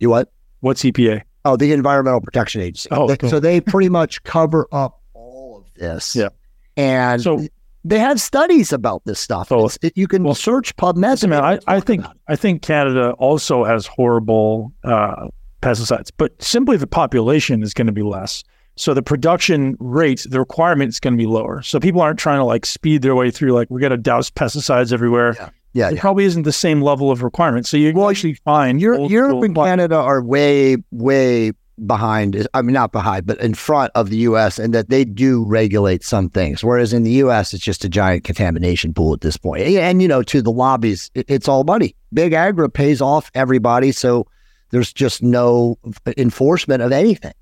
[0.00, 0.32] You what?
[0.60, 1.22] What's EPA?
[1.44, 2.88] Oh, the Environmental Protection Agency.
[2.90, 3.30] Oh, They- cool.
[3.30, 6.16] So they pretty much cover up all of this.
[6.16, 6.28] Yeah.
[6.76, 7.46] And So
[7.84, 9.50] they have studies about this stuff.
[9.52, 11.10] It's- it- you can well, search PubMed.
[11.10, 12.04] Listen, man, I, I think.
[12.28, 15.28] I think Canada also has horrible uh,
[15.62, 18.44] pesticides, but simply the population is going to be less.
[18.76, 21.62] So the production rate, the requirement is going to be lower.
[21.62, 23.52] So people aren't trying to like speed their way through.
[23.52, 25.34] Like we got to douse pesticides everywhere.
[25.74, 26.00] Yeah, There yeah.
[26.00, 27.66] probably isn't the same level of requirement.
[27.66, 31.52] So you Well, actually find Europe, Europe and Canada are way, way
[31.86, 32.46] behind.
[32.54, 34.58] I mean, not behind, but in front of the U.S.
[34.58, 36.64] and that they do regulate some things.
[36.64, 39.62] Whereas in the U.S., it's just a giant contamination pool at this point.
[39.62, 41.94] And, you know, to the lobbies, it's all money.
[42.12, 43.92] Big Agra pays off everybody.
[43.92, 44.26] So
[44.70, 45.78] there's just no
[46.16, 47.34] enforcement of anything.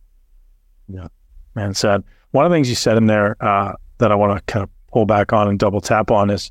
[0.89, 1.09] Yeah,
[1.55, 2.05] man sad.
[2.31, 4.71] One of the things you said in there uh, that I want to kind of
[4.93, 6.51] pull back on and double tap on is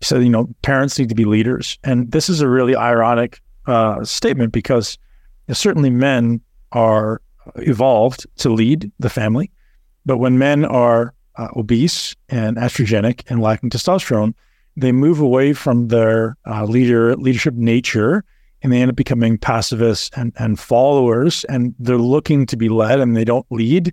[0.00, 1.78] you said, you know, parents need to be leaders.
[1.82, 4.98] And this is a really ironic uh, statement because
[5.52, 6.40] certainly men
[6.74, 7.20] are
[7.56, 9.50] evolved to lead the family.
[10.06, 14.34] But when men are uh, obese and estrogenic and lacking testosterone,
[14.76, 18.24] they move away from their uh, leader leadership nature
[18.62, 23.00] and they end up becoming pacifists and, and followers and they're looking to be led
[23.00, 23.92] and they don't lead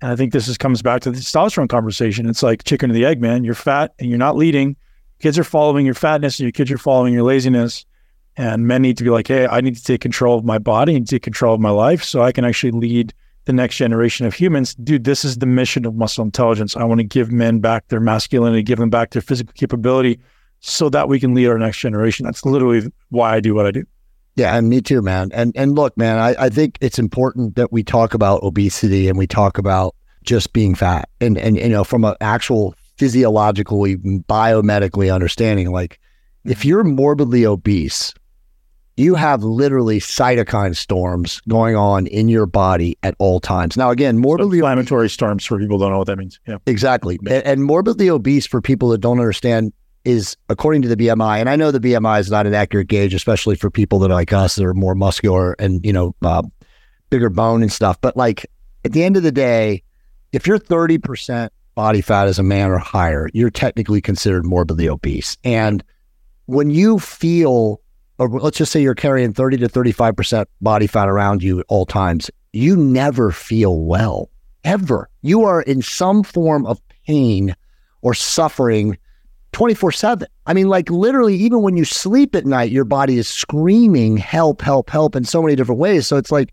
[0.00, 2.28] and I think this is comes back to the testosterone conversation.
[2.28, 3.44] It's like chicken or the egg, man.
[3.44, 4.76] You're fat and you're not leading.
[5.18, 7.84] Kids are following your fatness and your kids are following your laziness.
[8.38, 10.94] And men need to be like, hey, I need to take control of my body
[10.94, 13.12] and take control of my life so I can actually lead
[13.46, 14.76] the next generation of humans.
[14.76, 16.76] Dude, this is the mission of muscle intelligence.
[16.76, 20.20] I want to give men back their masculinity, give them back their physical capability
[20.60, 22.26] so that we can lead our next generation.
[22.26, 23.84] That's literally why I do what I do.
[24.36, 25.30] Yeah, and me too, man.
[25.34, 29.18] And and look, man, I, I think it's important that we talk about obesity and
[29.18, 35.12] we talk about just being fat and and you know from an actual physiologically biomedically
[35.12, 35.98] understanding like
[36.44, 36.68] if mm-hmm.
[36.68, 38.12] you're morbidly obese
[38.98, 44.18] you have literally cytokine storms going on in your body at all times now again
[44.18, 46.40] morbidly Inflammatory storms for people don't know what that means.
[46.46, 46.58] Yeah.
[46.66, 47.18] Exactly.
[47.22, 49.72] And, and morbidly obese for people that don't understand
[50.04, 51.38] is according to the BMI.
[51.38, 54.14] And I know the BMI is not an accurate gauge, especially for people that are
[54.14, 56.42] like us that are more muscular and, you know, uh,
[57.10, 58.00] bigger bone and stuff.
[58.00, 58.46] But like
[58.84, 59.82] at the end of the day,
[60.32, 65.36] if you're 30% body fat as a man or higher, you're technically considered morbidly obese.
[65.44, 65.82] And
[66.46, 67.80] when you feel,
[68.18, 71.86] or let's just say you're carrying 30 to 35% body fat around you at all
[71.86, 74.30] times, you never feel well
[74.64, 75.08] ever.
[75.22, 77.54] You are in some form of pain
[78.02, 78.98] or suffering
[79.52, 80.28] 24 7.
[80.46, 84.60] I mean, like literally, even when you sleep at night, your body is screaming, help,
[84.62, 86.06] help, help in so many different ways.
[86.06, 86.52] So it's like,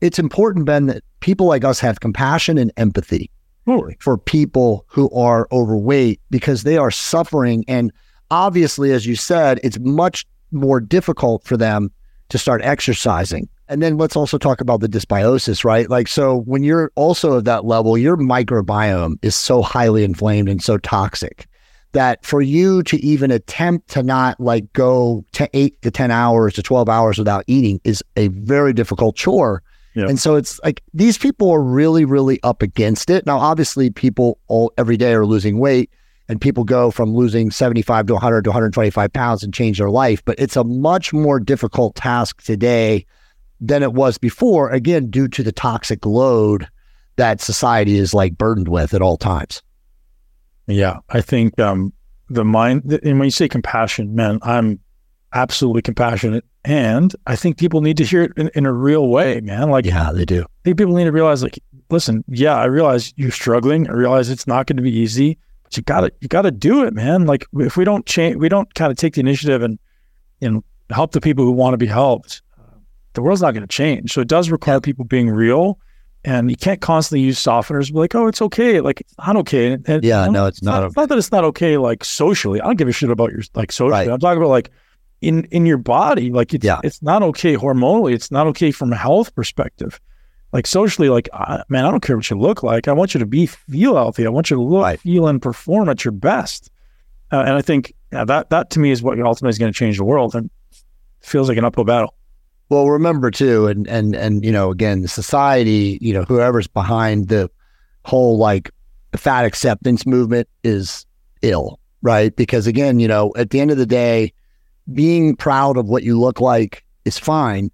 [0.00, 3.30] it's important, Ben, that people like us have compassion and empathy
[3.66, 3.96] Totally.
[4.00, 7.64] for people who are overweight because they are suffering.
[7.68, 7.92] And
[8.30, 11.90] obviously, as you said, it's much more difficult for them
[12.28, 13.48] to start exercising.
[13.68, 15.88] And then let's also talk about the dysbiosis, right?
[15.88, 20.62] Like, so when you're also at that level, your microbiome is so highly inflamed and
[20.62, 21.46] so toxic
[21.92, 26.54] that for you to even attempt to not like go to eight to 10 hours
[26.54, 29.62] to 12 hours without eating is a very difficult chore.
[29.94, 30.08] Yeah.
[30.08, 33.26] And so it's like these people are really, really up against it.
[33.26, 35.90] Now, obviously, people all every day are losing weight
[36.30, 40.24] and people go from losing 75 to 100 to 125 pounds and change their life.
[40.24, 43.04] But it's a much more difficult task today
[43.60, 46.68] than it was before, again, due to the toxic load
[47.16, 49.60] that society is like burdened with at all times.
[50.68, 51.92] Yeah, I think um,
[52.28, 54.78] the mind, and when you say compassion, man, I'm
[55.32, 56.44] absolutely compassionate.
[56.64, 59.68] And I think people need to hear it in, in a real way, man.
[59.70, 60.42] Like, Yeah, they do.
[60.42, 61.58] I think people need to realize, like,
[61.90, 63.88] listen, yeah, I realize you're struggling.
[63.88, 65.36] I realize it's not going to be easy,
[65.76, 67.26] you got to, you got to do it, man.
[67.26, 69.78] Like, if we don't change, we don't kind of take the initiative and,
[70.40, 72.42] you know, help the people who want to be helped,
[73.14, 74.12] the world's not going to change.
[74.12, 75.78] So it does require people being real
[76.24, 77.90] And you can't constantly use softeners.
[77.90, 78.80] Be Like, oh, it's okay.
[78.80, 79.78] Like, it's not okay.
[79.86, 80.80] And, yeah, no, it's, not.
[80.80, 81.78] Not, it's not that it's not okay.
[81.78, 83.92] Like socially, I don't give a shit about your like socially.
[83.92, 84.08] Right.
[84.08, 84.70] I'm talking about like
[85.22, 86.30] in in your body.
[86.30, 86.80] Like, it's yeah.
[86.84, 88.12] it's not okay hormonally.
[88.12, 89.98] It's not okay from a health perspective.
[90.52, 92.88] Like socially, like uh, man, I don't care what you look like.
[92.88, 94.26] I want you to be feel healthy.
[94.26, 95.00] I want you to look, right.
[95.00, 96.70] feel, and perform at your best.
[97.30, 99.78] Uh, and I think yeah, that that to me is what ultimately is going to
[99.78, 100.34] change the world.
[100.34, 100.50] And
[101.20, 102.14] feels like an uphill battle.
[102.68, 107.28] Well, remember too, and and and you know, again, the society, you know, whoever's behind
[107.28, 107.50] the
[108.04, 108.70] whole like
[109.16, 111.04] fat acceptance movement is
[111.42, 112.34] ill, right?
[112.34, 114.32] Because again, you know, at the end of the day,
[114.92, 117.70] being proud of what you look like is fine,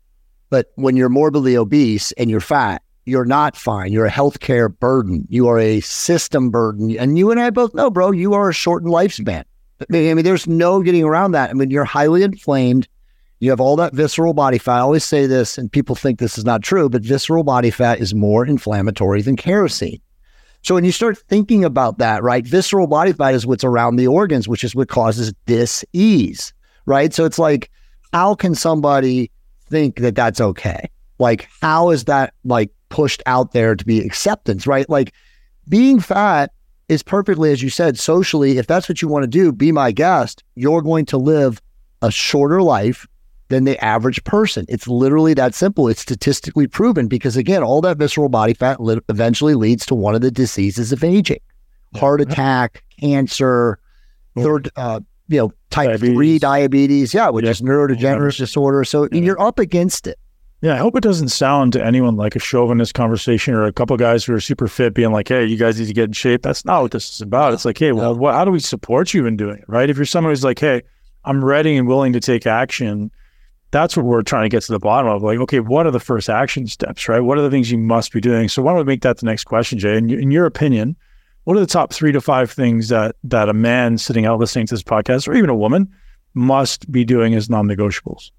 [0.51, 3.93] but when you're morbidly obese and you're fat, you're not fine.
[3.93, 5.27] You're a healthcare burden.
[5.29, 8.55] You are a system burden, and you and I both know, bro, you are a
[8.55, 9.45] shortened lifespan.
[9.81, 11.51] I mean, there's no getting around that.
[11.51, 12.89] I mean, you're highly inflamed
[13.39, 14.79] you have all that visceral body fat.
[14.79, 18.01] I always say this, and people think this is not true, but visceral body fat
[18.01, 20.01] is more inflammatory than kerosene.
[20.63, 24.07] So when you start thinking about that, right, visceral body fat is what's around the
[24.07, 26.53] organs, which is what causes dis-ease,
[26.87, 27.13] right?
[27.13, 27.71] So it's like,
[28.13, 29.31] how can somebody
[29.68, 30.90] think that that's okay?
[31.18, 34.88] Like, how is that like pushed out there to be acceptance, right?
[34.88, 35.12] Like,
[35.68, 36.52] being fat
[36.88, 39.90] is perfectly, as you said, socially, if that's what you want to do, be my
[39.90, 41.61] guest, you're going to live
[42.02, 43.07] a shorter life
[43.48, 44.64] than the average person.
[44.68, 45.88] It's literally that simple.
[45.88, 50.14] It's statistically proven because, again, all that visceral body fat li- eventually leads to one
[50.14, 51.40] of the diseases of aging
[51.94, 53.79] heart attack, cancer,
[54.37, 56.15] third, uh, you know, type diabetes.
[56.15, 57.15] three diabetes.
[57.15, 57.51] Yeah, which yeah.
[57.51, 58.85] is neurodegenerative disorder.
[58.85, 59.21] So yeah.
[59.21, 60.19] you're up against it.
[60.62, 63.97] Yeah, I hope it doesn't sound to anyone like a chauvinist conversation or a couple
[63.99, 66.43] guys who are super fit being like, "Hey, you guys need to get in shape."
[66.43, 67.53] That's not what this is about.
[67.53, 69.91] It's like, "Hey, well, what, how do we support you in doing it?" Right?
[69.91, 70.83] If you're someone who's like, "Hey,
[71.25, 73.11] I'm ready and willing to take action,"
[73.71, 75.23] that's what we're trying to get to the bottom of.
[75.23, 77.21] Like, okay, what are the first action steps, right?
[77.21, 78.49] What are the things you must be doing?
[78.49, 79.99] So why don't we make that the next question, Jay?
[79.99, 80.97] In, in your opinion,
[81.47, 84.67] what are the top three to five things that that a man sitting out listening
[84.67, 85.89] to this podcast, or even a woman,
[86.35, 88.33] must be doing as non-negotiables?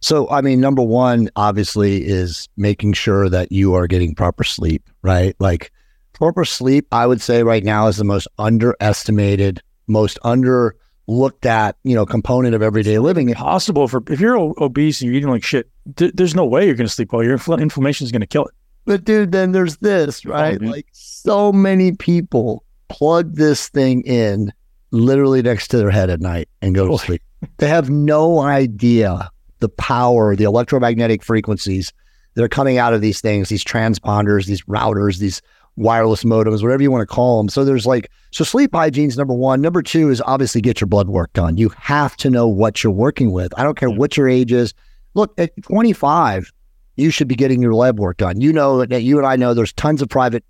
[0.00, 4.88] So, I mean, number one, obviously, is making sure that you are getting proper sleep,
[5.02, 5.36] right?
[5.38, 5.70] Like
[6.14, 10.76] proper sleep, I would say right now is the most underestimated, most under
[11.08, 13.34] looked at, you know, component of everyday living.
[13.34, 16.74] Possible for if you're obese and you're eating like shit, th- there's no way you're
[16.74, 17.22] going to sleep well.
[17.22, 18.54] Your infl- inflammation is going to kill it.
[18.86, 20.58] But dude, then there's this, right?
[20.62, 24.52] Oh, like so many people plug this thing in
[24.92, 27.22] literally next to their head at night and go to sleep.
[27.58, 31.92] They have no idea the power, the electromagnetic frequencies
[32.34, 35.42] that are coming out of these things, these transponders, these routers, these
[35.76, 37.48] wireless modems, whatever you want to call them.
[37.48, 39.60] So there's like, so sleep hygiene is number one.
[39.60, 41.56] Number two is obviously get your blood work done.
[41.56, 43.52] You have to know what you're working with.
[43.58, 44.74] I don't care what your age is.
[45.14, 46.52] Look, at 25,
[46.96, 48.40] you should be getting your lab work done.
[48.40, 50.44] You know that you and I know there's tons of private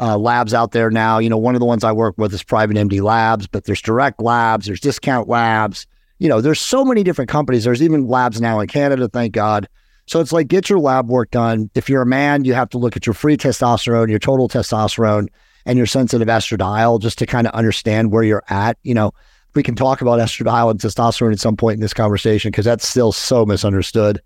[0.00, 1.18] uh, labs out there now.
[1.18, 3.82] You know, one of the ones I work with is Private MD Labs, but there's
[3.82, 5.86] direct labs, there's discount labs.
[6.18, 7.64] You know, there's so many different companies.
[7.64, 9.68] There's even labs now in Canada, thank God.
[10.06, 11.70] So it's like get your lab work done.
[11.74, 15.28] If you're a man, you have to look at your free testosterone, your total testosterone,
[15.66, 18.78] and your sensitive estradiol just to kind of understand where you're at.
[18.82, 19.12] You know,
[19.54, 22.88] we can talk about estradiol and testosterone at some point in this conversation because that's
[22.88, 24.22] still so misunderstood.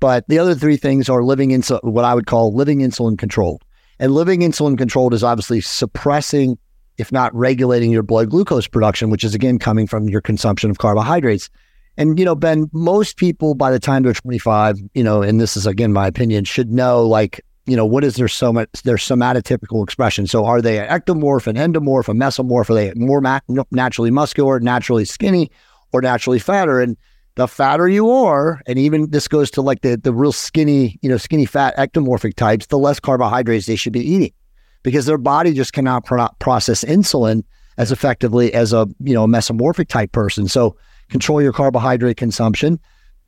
[0.00, 3.62] But the other three things are living in what I would call living insulin controlled.
[3.98, 6.58] And living insulin controlled is obviously suppressing,
[6.98, 10.78] if not regulating your blood glucose production, which is again coming from your consumption of
[10.78, 11.48] carbohydrates.
[11.96, 15.56] And, you know, Ben, most people by the time they're 25, you know, and this
[15.56, 19.82] is again my opinion, should know like, you know, what is their soma their somatotypical
[19.82, 20.26] expression?
[20.26, 22.70] So are they an ectomorph, an endomorph, a mesomorph?
[22.70, 25.50] Are they more ma- naturally muscular, naturally skinny,
[25.92, 26.80] or naturally fatter?
[26.80, 26.96] And
[27.36, 31.08] the fatter you are, and even this goes to like the the real skinny, you
[31.08, 34.32] know, skinny fat ectomorphic types, the less carbohydrates they should be eating
[34.82, 37.42] because their body just cannot pro- process insulin
[37.76, 40.48] as effectively as a, you know, a mesomorphic type person.
[40.48, 40.76] So
[41.10, 42.78] control your carbohydrate consumption.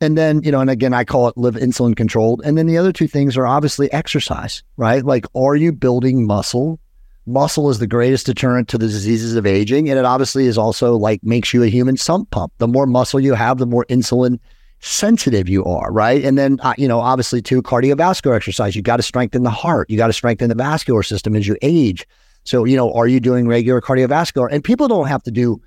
[0.01, 2.41] And then, you know, and again, I call it live insulin controlled.
[2.45, 5.05] And then the other two things are obviously exercise, right?
[5.05, 6.79] Like, are you building muscle?
[7.29, 9.89] Muscle is the greatest deterrent to the diseases of aging.
[9.91, 12.53] And it obviously is also like makes you a human sump pump.
[12.59, 14.39] The more muscle you have, the more insulin
[14.81, 16.25] sensitive you are, right?
[16.25, 18.77] And then, uh, you know, obviously, too, cardiovascular exercise.
[18.77, 19.91] You got to strengthen the heart.
[19.91, 22.07] You got to strengthen the vascular system as you age.
[22.45, 24.49] So, you know, are you doing regular cardiovascular?
[24.51, 25.61] And people don't have to do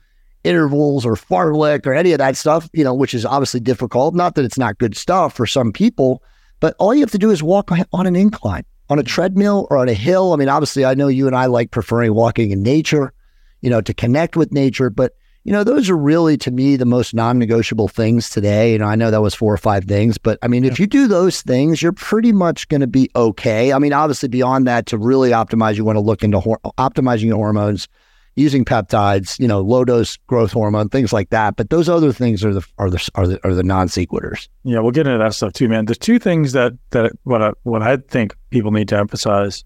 [0.43, 4.15] intervals or fartlek or any of that stuff, you know, which is obviously difficult.
[4.15, 6.23] Not that it's not good stuff for some people,
[6.59, 9.77] but all you have to do is walk on an incline, on a treadmill or
[9.77, 10.33] on a hill.
[10.33, 13.13] I mean, obviously, I know you and I like preferring walking in nature,
[13.61, 15.13] you know, to connect with nature, but
[15.45, 18.73] you know, those are really to me the most non-negotiable things today.
[18.73, 20.87] You know, I know that was four or five things, but I mean, if you
[20.87, 23.71] do those things, you're pretty much going to be okay.
[23.71, 27.27] I mean, obviously beyond that, to really optimize, you want to look into hor- optimizing
[27.27, 27.87] your hormones,
[28.35, 31.55] using peptides, you know, low dose growth hormone, things like that.
[31.55, 34.47] But those other things are the are the are the, are the non sequiturs.
[34.63, 35.85] Yeah, we'll get into that stuff too, man.
[35.85, 39.63] The two things that that what I, what I think people need to emphasize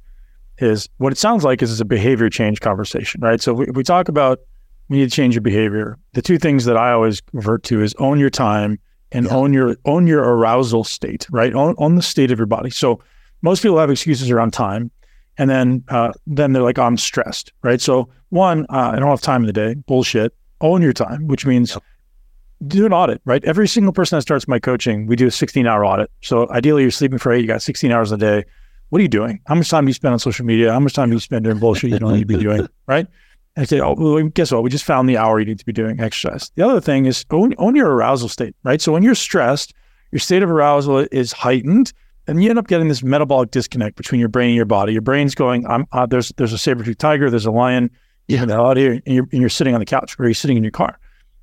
[0.58, 3.42] is what it sounds like is, is a behavior change conversation, right?
[3.42, 4.40] So we, we talk about
[4.90, 5.98] we need to change your behavior.
[6.14, 8.80] The two things that I always revert to is own your time
[9.12, 9.36] and yeah.
[9.36, 11.54] own your own your arousal state, right?
[11.54, 12.70] Own, own the state of your body.
[12.70, 13.02] So
[13.42, 14.92] most people have excuses around time,
[15.38, 17.82] and then uh, then they're like, oh, I'm stressed, right?
[17.82, 19.74] So one, uh, I don't have time in the day.
[19.74, 20.34] Bullshit.
[20.62, 21.78] Own your time, which means
[22.66, 23.44] do an audit, right?
[23.44, 26.10] Every single person that starts my coaching, we do a 16 hour audit.
[26.22, 28.44] So ideally, you're sleeping for eight, you got 16 hours a day.
[28.90, 29.42] What are you doing?
[29.48, 30.72] How much time do you spend on social media?
[30.72, 33.08] How much time do you spend doing bullshit you don't need to be doing, right?
[33.56, 34.64] And I say, oh, well, guess what?
[34.64, 36.52] We just found the hour you need to be doing exercise.
[36.56, 38.82] The other thing is own, own your arousal state, right?
[38.82, 39.74] So when you're stressed,
[40.12, 41.94] your state of arousal is heightened,
[42.28, 44.94] and you end up getting this metabolic disconnect between your brain and your body.
[44.94, 47.90] Your brain's going, I'm, uh, there's there's a saber tooth tiger, there's a lion,
[48.28, 50.58] you know, out here, and you're, and you're sitting on the couch or you're sitting
[50.58, 51.00] in your car.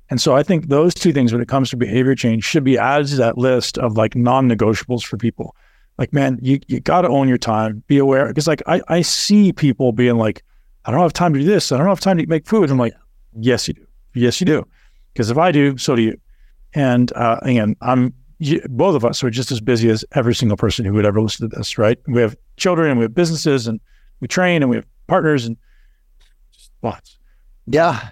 [0.09, 2.77] And so I think those two things, when it comes to behavior change, should be
[2.77, 5.55] added to that list of like non-negotiables for people.
[5.97, 7.83] Like, man, you you got to own your time.
[7.87, 10.43] Be aware because like I I see people being like,
[10.85, 11.71] I don't have time to do this.
[11.71, 12.69] I don't have time to make food.
[12.69, 12.93] I'm like,
[13.39, 13.85] yes, you do.
[14.13, 14.67] Yes, you do.
[15.13, 16.19] Because if I do, so do you.
[16.73, 18.13] And uh, again, I'm
[18.45, 21.21] you, both of us are just as busy as every single person who would ever
[21.21, 21.97] listen to this, right?
[22.07, 23.79] We have children and we have businesses and
[24.19, 25.57] we train and we have partners and
[26.51, 27.17] just lots.
[27.67, 28.09] Yeah.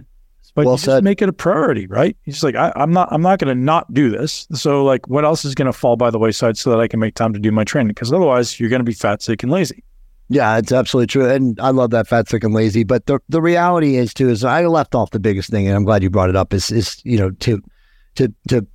[0.53, 2.17] But well you just make it a priority, right?
[2.23, 4.47] He's like, I, am not, I'm not going to not do this.
[4.53, 6.99] So, like, what else is going to fall by the wayside so that I can
[6.99, 7.89] make time to do my training?
[7.89, 9.81] Because otherwise, you're going to be fat, sick, and lazy.
[10.27, 11.29] Yeah, it's absolutely true.
[11.29, 12.83] And I love that fat, sick, and lazy.
[12.83, 15.85] But the, the reality is too, is I left off the biggest thing, and I'm
[15.85, 17.61] glad you brought it up, is is, you know, to
[18.15, 18.65] to to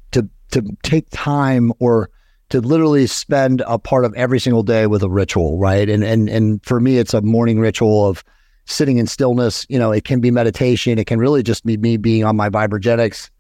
[0.57, 2.11] to take time or
[2.49, 5.89] to literally spend a part of every single day with a ritual, right?
[5.89, 8.25] And and and for me, it's a morning ritual of
[8.67, 9.67] sitting in stillness.
[9.69, 10.99] You know, it can be meditation.
[10.99, 13.31] It can really just be me being on my Vibrogenics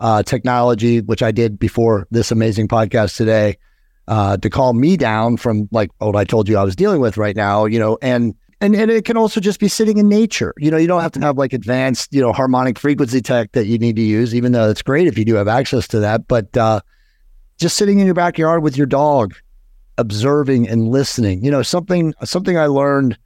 [0.00, 3.58] uh, technology, which I did before this amazing podcast today
[4.08, 7.16] uh, to calm me down from like what I told you I was dealing with
[7.16, 10.54] right now, you know, and and and it can also just be sitting in nature.
[10.58, 13.66] You know, you don't have to have like advanced, you know, harmonic frequency tech that
[13.66, 16.28] you need to use, even though it's great if you do have access to that.
[16.28, 16.80] But uh,
[17.58, 19.34] just sitting in your backyard with your dog,
[19.98, 21.44] observing and listening.
[21.44, 23.18] You know, something something I learned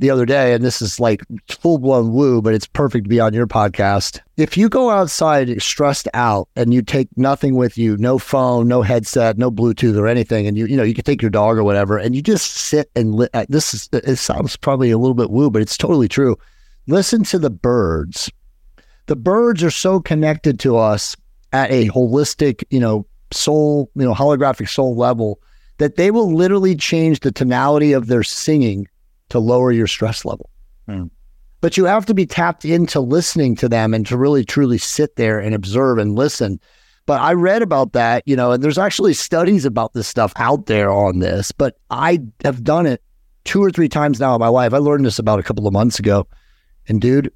[0.00, 3.20] the other day, and this is like full blown woo, but it's perfect to be
[3.20, 4.20] on your podcast.
[4.38, 8.80] If you go outside stressed out and you take nothing with you, no phone, no
[8.82, 11.64] headset, no Bluetooth or anything, and you you know you can take your dog or
[11.64, 15.14] whatever, and you just sit and li- uh, this is it sounds probably a little
[15.14, 16.36] bit woo, but it's totally true.
[16.86, 18.30] Listen to the birds.
[19.06, 21.16] The birds are so connected to us
[21.52, 25.40] at a holistic, you know, soul, you know, holographic soul level
[25.78, 28.86] that they will literally change the tonality of their singing
[29.30, 30.50] to lower your stress level.
[30.88, 31.10] Mm.
[31.60, 35.16] But you have to be tapped into listening to them and to really truly sit
[35.16, 36.60] there and observe and listen.
[37.06, 40.66] But I read about that, you know, and there's actually studies about this stuff out
[40.66, 43.02] there on this, but I have done it
[43.44, 44.72] two or three times now in my life.
[44.72, 46.26] I learned this about a couple of months ago.
[46.88, 47.32] And dude,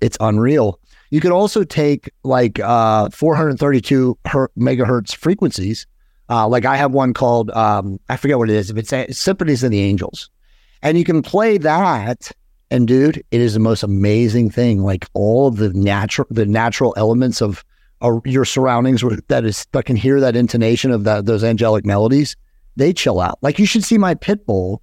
[0.00, 0.78] it's unreal.
[1.10, 5.86] You could also take like uh, 432 her- megahertz frequencies.
[6.28, 8.70] Uh, like I have one called, um, I forget what it is.
[8.70, 10.30] If it's Symphonies of the Angels,
[10.84, 12.30] and you can play that.
[12.70, 14.82] And dude, it is the most amazing thing.
[14.82, 17.64] Like all of the natural, the natural elements of
[18.02, 22.36] uh, your surroundings that is that can hear that intonation of that those angelic melodies.
[22.76, 23.38] They chill out.
[23.40, 24.82] Like you should see my pit bull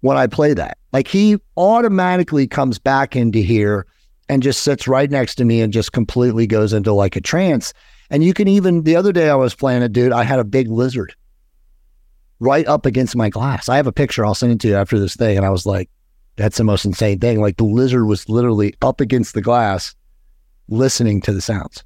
[0.00, 0.78] when I play that.
[0.92, 3.86] Like he automatically comes back into here
[4.28, 7.72] and just sits right next to me and just completely goes into like a trance.
[8.10, 10.12] And you can even the other day I was playing it, dude.
[10.12, 11.14] I had a big lizard
[12.40, 13.68] right up against my glass.
[13.68, 14.24] I have a picture.
[14.24, 15.36] I'll send it to you after this thing.
[15.36, 15.88] And I was like,
[16.36, 17.40] that's the most insane thing.
[17.40, 19.94] Like the lizard was literally up against the glass,
[20.68, 21.84] listening to the sounds.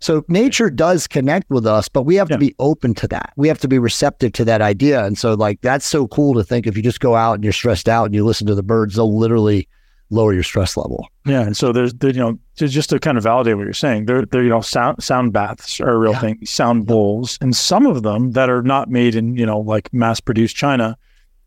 [0.00, 2.36] So nature does connect with us, but we have yeah.
[2.36, 3.32] to be open to that.
[3.36, 5.04] We have to be receptive to that idea.
[5.04, 7.52] And so, like, that's so cool to think if you just go out and you're
[7.52, 9.68] stressed out and you listen to the birds, they'll literally
[10.10, 11.08] lower your stress level.
[11.26, 14.06] Yeah, and so there's, there, you know, just to kind of validate what you're saying,
[14.06, 16.20] there, there, you know, sound sound baths are a real yeah.
[16.20, 19.92] thing, sound bowls, and some of them that are not made in, you know, like
[19.92, 20.96] mass produced China,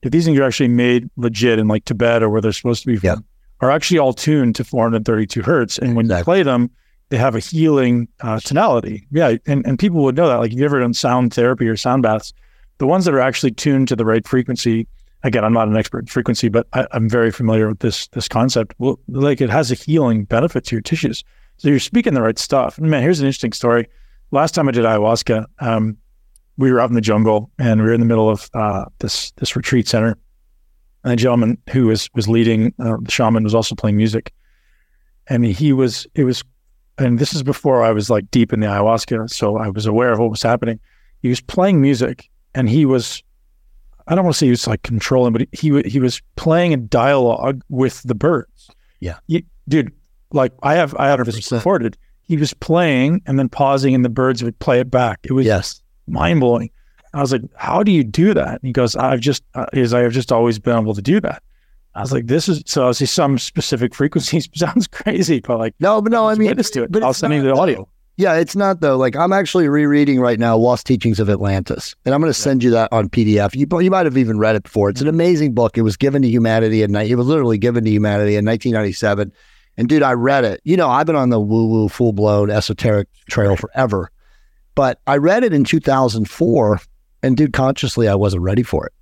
[0.03, 2.87] if these things are actually made legit in like Tibet or where they're supposed to
[2.87, 3.25] be, from,
[3.61, 6.19] are actually all tuned to 432 hertz, and when exactly.
[6.19, 6.71] you play them,
[7.09, 9.07] they have a healing uh, tonality.
[9.11, 10.37] Yeah, and and people would know that.
[10.37, 12.33] Like, if you ever done sound therapy or sound baths,
[12.77, 14.87] the ones that are actually tuned to the right frequency
[15.23, 18.27] again, I'm not an expert in frequency, but I, am very familiar with this this
[18.27, 18.73] concept.
[18.77, 21.23] Well, like it has a healing benefit to your tissues.
[21.57, 22.77] So you're speaking the right stuff.
[22.77, 23.87] And man, here's an interesting story.
[24.31, 25.97] Last time I did ayahuasca, um,
[26.57, 29.31] we were out in the jungle and we were in the middle of uh, this
[29.33, 30.17] this retreat center.
[31.03, 34.33] And a gentleman who was was leading uh, the shaman was also playing music,
[35.27, 36.43] and he was it was,
[36.99, 40.11] and this is before I was like deep in the ayahuasca, so I was aware
[40.11, 40.79] of what was happening.
[41.21, 43.23] He was playing music, and he was,
[44.11, 46.77] I don't want to say he was like controlling, but he he was playing a
[46.77, 48.69] dialogue with the birds.
[48.99, 49.93] Yeah, he, dude,
[50.33, 51.97] like I have I have this recorded.
[52.21, 55.19] He was playing and then pausing, and the birds would play it back.
[55.23, 56.71] It was yes mind blowing.
[57.13, 59.93] I was like, "How do you do that?" And he goes, "I've just uh, is
[59.93, 61.41] I have just always been able to do that."
[61.95, 64.49] I was like, "This is so." I see some specific frequencies.
[64.55, 66.91] Sounds crazy, but like, no, but no, I mean, witness to it.
[66.91, 67.87] But I'll send you the audio.
[68.21, 68.97] Yeah, it's not though.
[68.97, 72.43] Like I'm actually rereading right now Lost Teachings of Atlantis, and I'm going to yeah.
[72.43, 73.55] send you that on PDF.
[73.55, 74.91] You you might have even read it before.
[74.91, 75.75] It's an amazing book.
[75.75, 79.31] It was given to humanity, and it was literally given to humanity in 1997.
[79.75, 80.61] And dude, I read it.
[80.65, 84.11] You know, I've been on the woo woo, full blown esoteric trail forever.
[84.75, 86.79] But I read it in 2004,
[87.23, 88.93] and dude, consciously, I wasn't ready for it.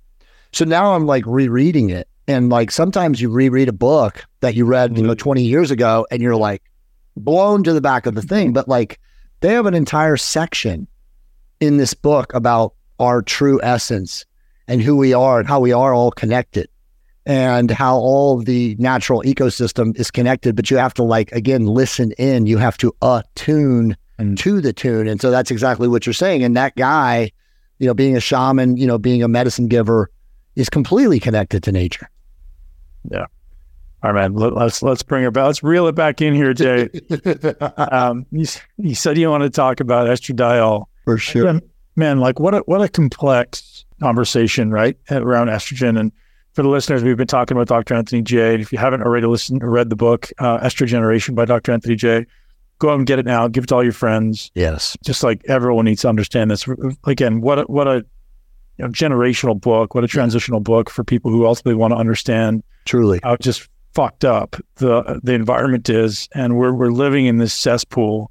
[0.54, 2.08] So now I'm like rereading it.
[2.26, 5.18] And like sometimes you reread a book that you read, you know, mm-hmm.
[5.18, 6.62] 20 years ago, and you're like
[7.18, 8.54] blown to the back of the thing.
[8.54, 8.98] But like
[9.40, 10.86] they have an entire section
[11.60, 14.24] in this book about our true essence
[14.68, 16.68] and who we are and how we are all connected
[17.26, 20.56] and how all the natural ecosystem is connected.
[20.56, 22.46] But you have to like, again, listen in.
[22.46, 25.08] You have to attune and to the tune.
[25.08, 26.42] And so that's exactly what you're saying.
[26.44, 27.30] And that guy,
[27.78, 30.10] you know, being a shaman, you know, being a medicine giver
[30.56, 32.08] is completely connected to nature.
[33.10, 33.26] Yeah.
[34.02, 34.34] All right, man.
[34.34, 35.46] Let's let's bring it back.
[35.46, 36.88] Let's reel it back in here, Jay.
[37.76, 38.46] um, you,
[38.78, 41.62] you, said you want to talk about estradiol for sure, Again,
[41.96, 42.18] man.
[42.18, 46.00] Like what a what a complex conversation, right, around estrogen.
[46.00, 46.12] And
[46.54, 47.94] for the listeners, we've been talking about Dr.
[47.94, 48.54] Anthony Jay.
[48.54, 51.72] If you haven't already listened or read the book, uh, Estrogeneration by Dr.
[51.72, 52.26] Anthony Jay,
[52.78, 53.48] go out and get it now.
[53.48, 54.50] Give it to all your friends.
[54.54, 54.96] Yes.
[55.04, 56.66] Just like everyone needs to understand this.
[57.04, 58.04] Again, what a, what a
[58.78, 62.64] you know, generational book, what a transitional book for people who ultimately want to understand
[62.86, 67.54] truly how just fucked up the the environment is, and we're we're living in this
[67.54, 68.30] cesspool.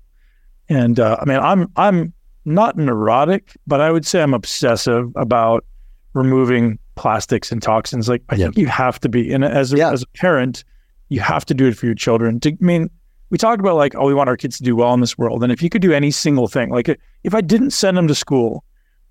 [0.70, 2.14] And uh, I mean, I'm I'm
[2.45, 5.66] not neurotic, but I would say I'm obsessive about
[6.14, 8.10] removing plastics and toxins.
[8.10, 9.91] Like I think you have to be, and as a, yeah.
[9.91, 10.64] as a parent,
[11.10, 12.39] you have to do it for your children.
[12.41, 12.89] To, I mean,
[13.30, 15.43] we talked about like, oh, we want our kids to do well in this world.
[15.43, 18.16] And if you could do any single thing, like if I didn't send them to
[18.16, 18.64] school,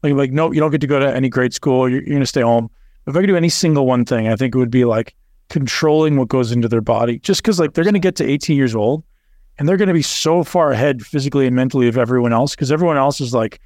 [0.03, 2.20] like, like no, you don't get to go to any great school, you're, you're going
[2.20, 2.70] to stay home.
[3.07, 5.14] If I could do any single one thing, I think it would be like
[5.51, 7.18] controlling what goes into their body.
[7.18, 9.05] Just because like they're going to get to 18 years old
[9.59, 12.70] and they're going to be so far ahead physically and mentally of everyone else because
[12.70, 13.61] everyone else is like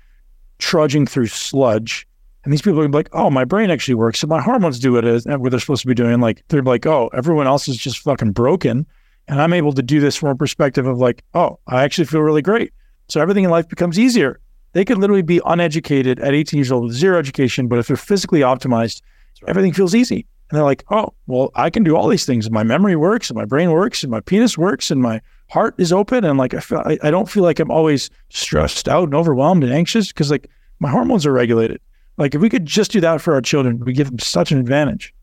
[0.59, 2.07] trudging through sludge.
[2.45, 4.19] And these people are like, oh, my brain actually works.
[4.19, 6.21] So my hormones do it as what they're supposed to be doing.
[6.21, 8.87] Like they're like, oh, everyone else is just fucking broken
[9.29, 12.21] and I'm able to do this from a perspective of like, oh, I actually feel
[12.23, 12.73] really great.
[13.09, 14.41] So everything in life becomes easier.
[14.73, 17.97] They could literally be uneducated at 18 years old with zero education, but if they're
[17.97, 19.03] physically optimized,
[19.47, 20.27] everything feels easy.
[20.53, 22.51] And they're like, oh, well, I can do all these things.
[22.51, 25.95] My memory works, and my brain works, and my penis works, and my heart is
[25.95, 26.25] open.
[26.27, 29.65] And like, I, feel, I, I don't feel like I'm always stressed out and overwhelmed
[29.65, 31.81] and anxious because like my hormones are regulated.
[32.19, 34.59] Like, if we could just do that for our children, we give them such an
[34.59, 35.15] advantage.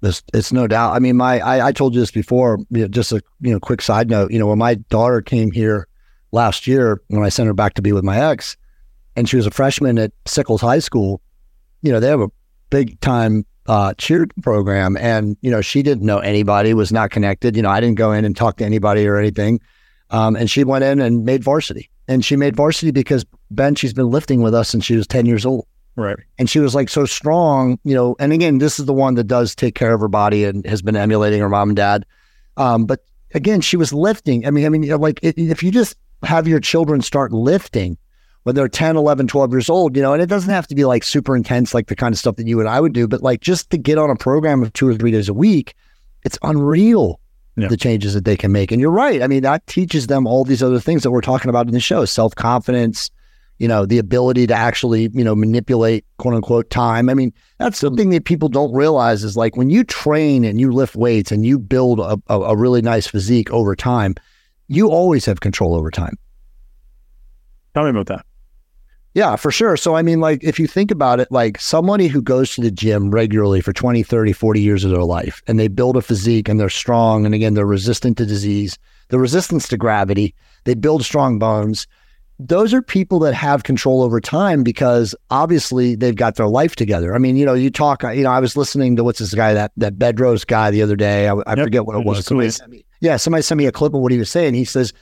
[0.00, 0.94] It's, it's no doubt.
[0.94, 2.58] I mean, my I, I told you this before.
[2.70, 4.30] You know, just a you know quick side note.
[4.32, 5.88] You know, when my daughter came here
[6.32, 8.56] last year, when I sent her back to be with my ex,
[9.14, 11.20] and she was a freshman at Sickles High School,
[11.82, 12.30] you know, they have a
[12.70, 17.54] big time uh, cheer program, and you know, she didn't know anybody, was not connected.
[17.54, 19.60] You know, I didn't go in and talk to anybody or anything,
[20.10, 23.92] um, and she went in and made varsity, and she made varsity because Ben, she's
[23.92, 25.68] been lifting with us since she was ten years old.
[25.94, 26.16] Right.
[26.36, 28.16] And she was like so strong, you know.
[28.18, 30.82] And again, this is the one that does take care of her body and has
[30.82, 32.04] been emulating her mom and dad.
[32.56, 33.04] Um, but
[33.34, 34.46] again, she was lifting.
[34.46, 37.98] I mean, I mean, like if you just have your children start lifting
[38.44, 40.84] when they're 10, 11, 12 years old, you know, and it doesn't have to be
[40.84, 43.22] like super intense, like the kind of stuff that you and I would do, but
[43.22, 45.74] like just to get on a program of two or three days a week,
[46.24, 47.20] it's unreal
[47.56, 47.68] yeah.
[47.68, 48.72] the changes that they can make.
[48.72, 49.22] And you're right.
[49.22, 51.80] I mean, that teaches them all these other things that we're talking about in the
[51.80, 53.10] show self confidence,
[53.58, 57.10] you know, the ability to actually, you know, manipulate quote unquote time.
[57.10, 60.72] I mean, that's something that people don't realize is like when you train and you
[60.72, 64.14] lift weights and you build a, a, a really nice physique over time,
[64.68, 66.16] you always have control over time.
[67.74, 68.26] Tell me about that.
[69.14, 69.76] Yeah, for sure.
[69.76, 72.70] So, I mean, like, if you think about it, like somebody who goes to the
[72.70, 76.48] gym regularly for 20, 30, 40 years of their life and they build a physique
[76.48, 80.34] and they're strong and again, they're resistant to disease, the resistance to gravity,
[80.64, 81.86] they build strong bones
[82.40, 87.14] those are people that have control over time because obviously they've got their life together.
[87.14, 89.52] I mean, you know, you talk, you know, I was listening to what's this guy,
[89.52, 91.28] that that Bedros guy the other day.
[91.28, 91.66] I, I yep.
[91.66, 92.24] forget what it was.
[92.24, 94.54] Somebody me, yeah, somebody sent me a clip of what he was saying.
[94.54, 94.94] He says,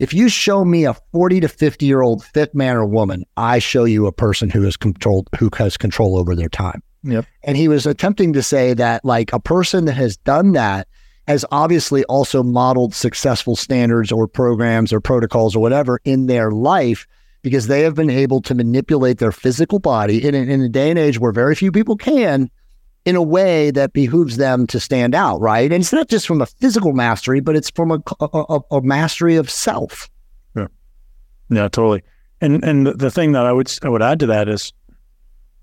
[0.00, 3.58] If you show me a 40 to 50 year old fit man or woman, I
[3.58, 6.82] show you a person who has controlled who has control over their time.
[7.02, 7.26] Yep.
[7.42, 10.88] And he was attempting to say that like a person that has done that
[11.28, 17.06] has obviously also modeled successful standards or programs or protocols or whatever in their life
[17.42, 20.98] because they have been able to manipulate their physical body in, in a day and
[20.98, 22.50] age where very few people can
[23.10, 25.72] in a way that behooves them to stand out, right?
[25.72, 29.34] And it's not just from a physical mastery, but it's from a, a, a mastery
[29.34, 30.08] of self.
[30.54, 30.68] Yeah,
[31.48, 32.02] yeah, totally.
[32.40, 34.72] And and the thing that I would I would add to that is,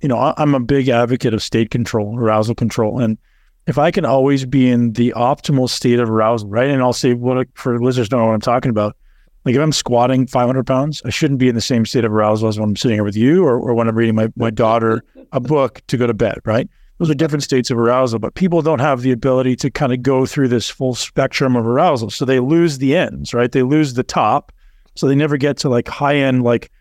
[0.01, 3.17] you know, I'm a big advocate of state control, arousal control, and
[3.65, 6.69] if I can always be in the optimal state of arousal, right?
[6.69, 8.97] And I'll say what for listeners don't know what I'm talking about.
[9.45, 12.49] Like if I'm squatting 500 pounds, I shouldn't be in the same state of arousal
[12.49, 15.01] as when I'm sitting here with you or, or when I'm reading my, my daughter
[15.31, 16.67] a book to go to bed, right?
[16.99, 20.01] Those are different states of arousal, but people don't have the ability to kind of
[20.01, 22.09] go through this full spectrum of arousal.
[22.09, 23.51] So they lose the ends, right?
[23.51, 24.51] They lose the top.
[24.95, 26.71] So they never get to like high end, like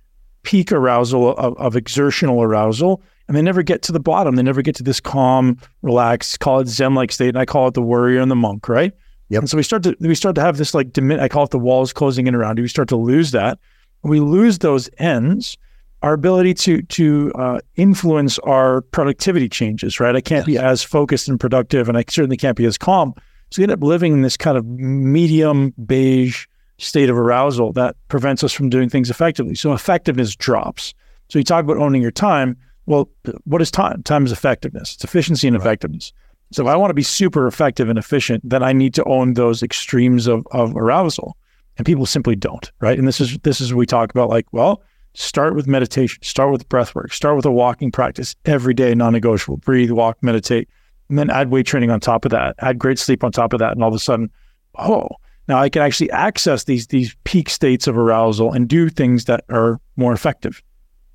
[0.42, 4.36] peak arousal of, of exertional arousal and they never get to the bottom.
[4.36, 7.74] They never get to this calm, relaxed, call it Zen-like state, and I call it
[7.74, 8.92] the warrior and the monk, right?
[9.28, 9.42] Yep.
[9.42, 11.50] And so we start to we start to have this like dimin- I call it
[11.50, 12.62] the walls closing in around you.
[12.62, 13.58] We start to lose that.
[14.02, 15.58] We lose those ends,
[16.03, 20.14] our ability to to uh, influence our productivity changes, right?
[20.14, 20.62] I can't yes.
[20.62, 23.14] be as focused and productive, and I certainly can't be as calm.
[23.51, 26.47] So we end up living in this kind of medium beige
[26.78, 29.55] state of arousal that prevents us from doing things effectively.
[29.55, 30.94] So effectiveness drops.
[31.28, 33.11] So you talk about owning your time well,
[33.44, 34.03] what is time?
[34.05, 34.94] Time is effectiveness.
[34.94, 35.62] It's efficiency and right.
[35.62, 36.12] effectiveness.
[36.53, 39.34] So if I want to be super effective and efficient, then I need to own
[39.34, 41.36] those extremes of, of arousal.
[41.76, 42.99] And people simply don't, right?
[42.99, 44.82] And this is this is what we talk about like, well,
[45.16, 49.56] start with meditation, start with breath work, start with a walking practice every day, non-negotiable.
[49.58, 50.68] Breathe, walk, meditate,
[51.08, 53.58] and then add weight training on top of that, add great sleep on top of
[53.58, 54.30] that, and all of a sudden,
[54.78, 55.08] oh,
[55.48, 59.44] now I can actually access these these peak states of arousal and do things that
[59.48, 60.62] are more effective.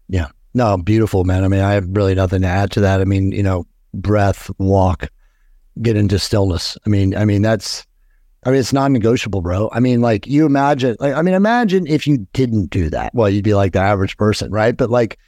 [0.07, 0.27] Yeah.
[0.53, 1.43] No, beautiful, man.
[1.43, 2.99] I mean, I have really nothing to add to that.
[2.99, 5.09] I mean, you know, breath, walk,
[5.81, 6.77] get into stillness.
[6.85, 7.85] I mean, I mean, that's,
[8.43, 9.69] I mean, it's non-negotiable, bro.
[9.71, 13.13] I mean, like you imagine, like, I mean, imagine if you didn't do that.
[13.13, 14.75] Well, you'd be like the average person, right?
[14.75, 15.19] But like,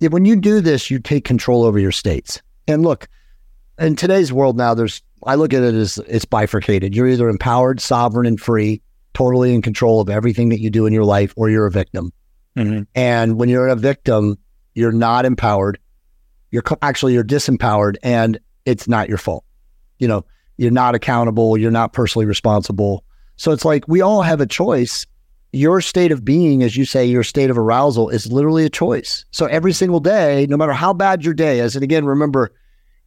[0.00, 2.40] when you do this, you take control over your states.
[2.66, 3.08] And look,
[3.78, 6.94] in today's world now, there's, I look at it as it's bifurcated.
[6.94, 8.80] You're either empowered, sovereign, and free,
[9.12, 12.10] totally in control of everything that you do in your life, or you're a victim.
[12.56, 12.84] Mm-hmm.
[12.94, 14.38] And when you're a victim,
[14.74, 15.78] you're not empowered.
[16.50, 19.44] You're actually you're disempowered, and it's not your fault.
[19.98, 20.24] You know,
[20.60, 21.56] you're not accountable.
[21.56, 23.04] You're not personally responsible.
[23.36, 25.06] So it's like we all have a choice.
[25.52, 29.24] Your state of being, as you say, your state of arousal is literally a choice.
[29.30, 32.52] So every single day, no matter how bad your day is, and again, remember,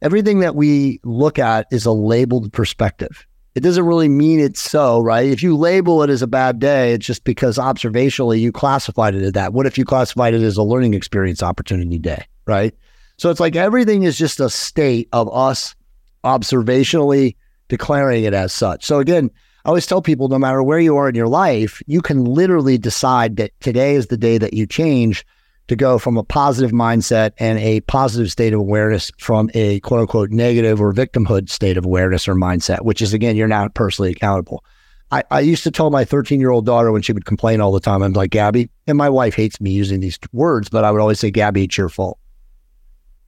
[0.02, 5.00] everything that we look at is a labeled perspective it doesn't really mean it's so,
[5.00, 5.28] right?
[5.28, 9.22] If you label it as a bad day, it's just because observationally you classified it
[9.22, 9.52] as that.
[9.52, 12.74] What if you classified it as a learning experience opportunity day, right?
[13.16, 15.76] So it's like everything is just a state of us
[16.24, 17.36] observationally
[17.68, 18.84] declaring it as such.
[18.84, 19.30] So again,
[19.64, 22.76] I always tell people no matter where you are in your life, you can literally
[22.76, 25.24] decide that today is the day that you change
[25.68, 30.00] to go from a positive mindset and a positive state of awareness from a quote
[30.00, 34.10] unquote negative or victimhood state of awareness or mindset, which is again, you're not personally
[34.10, 34.62] accountable.
[35.10, 37.72] I, I used to tell my 13 year old daughter when she would complain all
[37.72, 40.90] the time, I'm like, Gabby, and my wife hates me using these words, but I
[40.90, 42.18] would always say, Gabby, it's your fault.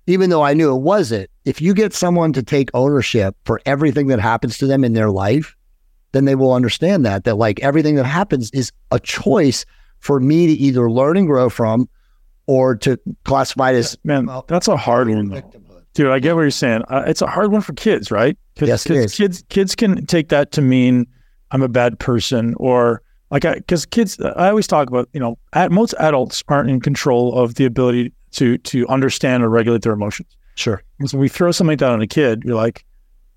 [0.07, 4.09] Even though I knew it wasn't, if you get someone to take ownership for everything
[4.09, 5.57] that happens to them in their life,
[6.13, 9.65] then they will understand that, that like everything that happens is a choice
[10.01, 11.89] for me to either learn and grow from
[12.47, 14.29] or to classify it as man.
[14.49, 15.43] that's a hard one, though.
[15.95, 16.11] dude.
[16.11, 16.83] I get what you're saying.
[16.89, 18.37] Uh, it's a hard one for kids, right?
[18.61, 18.85] Yes,
[19.17, 21.07] kids kids can take that to mean
[21.53, 24.21] I'm a bad person or like because kids.
[24.21, 28.13] I always talk about you know at, most adults aren't in control of the ability
[28.33, 30.36] to to understand or regulate their emotions.
[30.57, 30.83] Sure.
[30.99, 32.43] And so we throw something down on a kid.
[32.45, 32.85] You're like,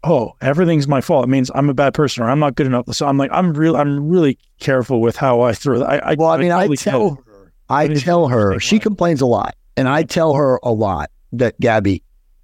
[0.04, 1.26] oh, everything's my fault.
[1.26, 2.86] It means I'm a bad person or I'm not good enough.
[2.96, 3.76] So I'm like, I'm real.
[3.78, 5.84] I'm really careful with how I throw.
[5.84, 7.22] I, I well, I mean, I, I tell
[7.70, 9.56] I tell her, she complains a lot.
[9.78, 12.04] And I tell her a lot that, Gabby,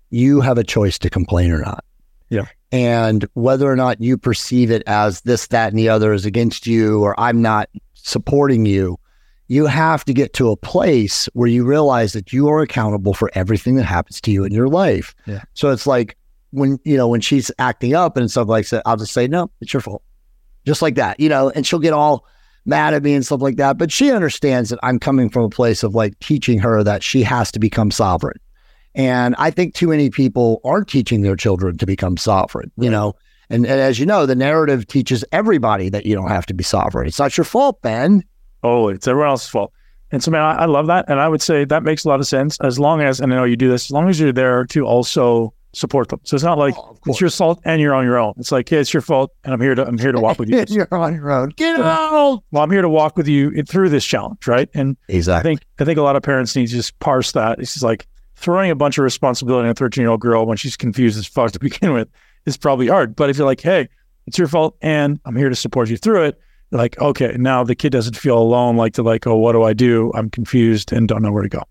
[0.09, 1.83] you have a choice to complain or not.
[2.29, 2.45] Yeah.
[2.71, 6.67] And whether or not you perceive it as this, that, and the other is against
[6.67, 8.97] you, or I'm not supporting you,
[9.47, 13.29] you have to get to a place where you realize that you are accountable for
[13.35, 15.13] everything that happens to you in your life.
[15.27, 15.43] Yeah.
[15.53, 16.17] So it's like
[16.51, 19.51] when, you know, when she's acting up and stuff like that, I'll just say, no,
[19.61, 20.01] it's your fault.
[20.65, 22.25] Just like that, you know, and she'll get all
[22.65, 23.77] mad at me and stuff like that.
[23.77, 27.21] But she understands that I'm coming from a place of like teaching her that she
[27.21, 28.39] has to become sovereign.
[28.95, 33.13] And I think too many people aren't teaching their children to become sovereign, you know.
[33.49, 36.63] And, and as you know, the narrative teaches everybody that you don't have to be
[36.63, 37.05] sovereign.
[37.05, 38.23] It's not your fault, Ben.
[38.65, 39.71] Oh, it's everyone else's fault.
[40.11, 41.05] And so, man, I, I love that.
[41.07, 43.37] And I would say that makes a lot of sense as long as, and I
[43.37, 46.21] know you do this, as long as you're there to also support them.
[46.23, 48.33] So it's not like Oh, it's your fault and you're on your own.
[48.37, 50.49] It's like, hey, it's your fault, and I'm here to I'm here to walk with
[50.49, 50.63] you.
[50.69, 51.49] You're on your own.
[51.49, 52.43] Get out.
[52.51, 54.69] well, I'm here to walk with you through this challenge, right?
[54.73, 55.39] And exactly.
[55.39, 57.59] I think I think a lot of parents need to just parse that.
[57.59, 60.55] It's just like throwing a bunch of responsibility on a 13 year old girl when
[60.57, 62.07] she's confused as fuck to begin with
[62.45, 63.15] is probably hard.
[63.15, 63.89] But if you're like, hey,
[64.27, 66.39] it's your fault, and I'm here to support you through it,
[66.75, 68.77] like, okay, now the kid doesn't feel alone.
[68.77, 70.11] Like to like, oh, what do I do?
[70.15, 71.63] I'm confused and don't know where to go.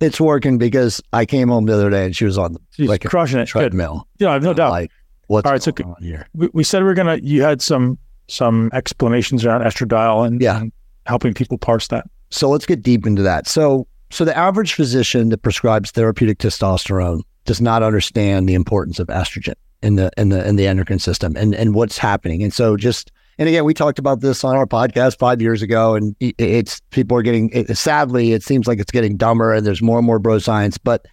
[0.00, 2.88] It's working because I came home the other day and she was on the She's
[2.88, 3.44] Like crushing it.
[3.44, 3.48] Good.
[3.60, 4.06] treadmill.
[4.18, 4.70] Yeah, I have no doubt.
[4.70, 4.90] Like,
[5.28, 6.26] what's All right, so going on here?
[6.34, 7.16] we, we said we are gonna.
[7.22, 10.60] You had some some explanations around estradiol and, Yeah.
[10.62, 10.72] and
[11.06, 12.06] helping people parse that.
[12.30, 13.46] So let's get deep into that.
[13.46, 19.06] So, so the average physician that prescribes therapeutic testosterone does not understand the importance of
[19.08, 22.42] estrogen in the in the in the endocrine system and and what's happening.
[22.42, 25.94] And so, just and again, we talked about this on our podcast five years ago,
[25.94, 27.50] and it's people are getting.
[27.50, 30.78] It, sadly, it seems like it's getting dumber, and there's more and more bro science,
[30.78, 31.06] but.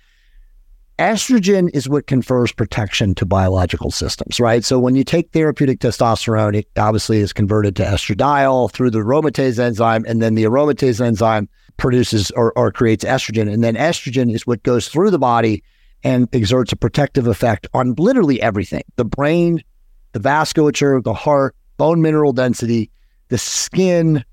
[1.00, 4.64] Estrogen is what confers protection to biological systems, right?
[4.64, 9.58] So when you take therapeutic testosterone, it obviously is converted to estradiol through the aromatase
[9.58, 13.52] enzyme, and then the aromatase enzyme produces or, or creates estrogen.
[13.52, 15.64] And then estrogen is what goes through the body
[16.04, 19.64] and exerts a protective effect on literally everything the brain,
[20.12, 22.92] the vasculature, the heart, bone mineral density,
[23.30, 24.24] the skin,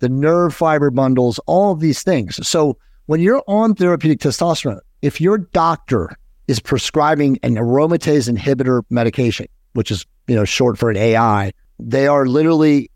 [0.00, 2.46] the nerve fiber bundles, all of these things.
[2.46, 6.14] So when you're on therapeutic testosterone, if your doctor
[6.48, 12.06] is prescribing an aromatase inhibitor medication, which is you know short for an AI, they
[12.06, 12.90] are literally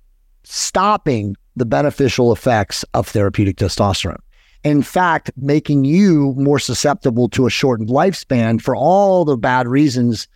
[0.45, 4.21] stopping the beneficial effects of therapeutic testosterone.
[4.63, 10.29] In fact, making you more susceptible to a shortened lifespan for all the bad reasons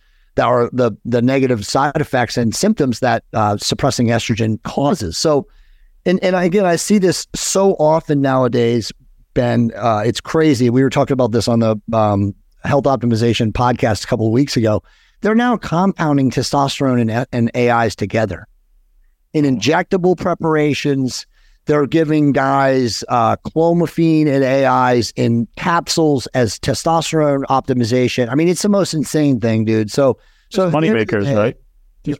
[0.45, 5.17] are the the negative side effects and symptoms that uh, suppressing estrogen causes.
[5.17, 5.47] So,
[6.05, 8.91] and and again, I see this so often nowadays.
[9.33, 10.69] Ben, uh, it's crazy.
[10.69, 12.33] We were talking about this on the um,
[12.63, 14.81] health optimization podcast a couple of weeks ago.
[15.21, 18.47] They're now compounding testosterone and, and AIs together
[19.33, 21.25] in injectable preparations.
[21.67, 28.29] They're giving guys uh, clomiphene and AIs in capsules as testosterone optimization.
[28.29, 29.91] I mean, it's the most insane thing, dude.
[29.91, 30.17] So,
[30.49, 31.55] so Money here's makers, right?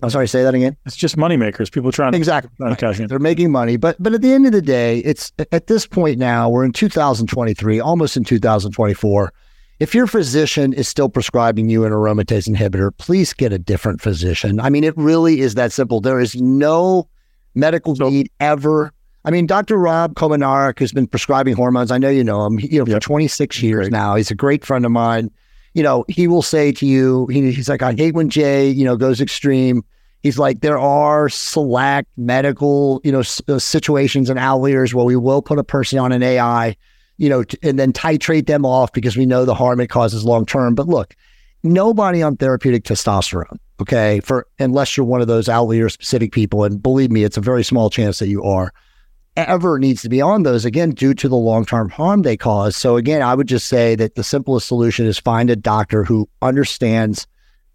[0.03, 0.75] I'm sorry, say that again.
[0.85, 1.69] It's just money makers.
[1.69, 2.51] People trying to, Exactly.
[2.75, 3.07] trying to.
[3.07, 6.17] They're making money, but but at the end of the day, it's at this point
[6.19, 9.31] now we're in 2023, almost in 2024.
[9.79, 14.59] If your physician is still prescribing you an aromatase inhibitor, please get a different physician.
[14.59, 16.01] I mean, it really is that simple.
[16.01, 17.07] There is no
[17.55, 18.91] medical So- need ever.
[19.25, 19.77] I mean, Dr.
[19.77, 22.59] Rob Kominiarek, who's been prescribing hormones, I know you know him.
[22.59, 23.01] You know, Yep.
[23.03, 23.91] for 26 years Great.
[23.91, 25.29] now, he's a great friend of mine.
[25.73, 28.85] You know, he will say to you, he, he's like, I hate when Jay, you
[28.85, 29.83] know, goes extreme.
[30.23, 35.15] He's like, there are select medical, you know, s- uh, situations and outliers where we
[35.15, 36.75] will put a person on an AI,
[37.17, 40.23] you know, t- and then titrate them off because we know the harm it causes
[40.25, 40.73] long term.
[40.73, 41.15] But look,
[41.63, 46.81] nobody on therapeutic testosterone, okay, for unless you're one of those outlier specific people, and
[46.81, 48.73] believe me, it's a very small chance that you are,
[49.37, 52.75] ever needs to be on those again due to the long term harm they cause.
[52.75, 56.27] So again, I would just say that the simplest solution is find a doctor who
[56.41, 57.27] understands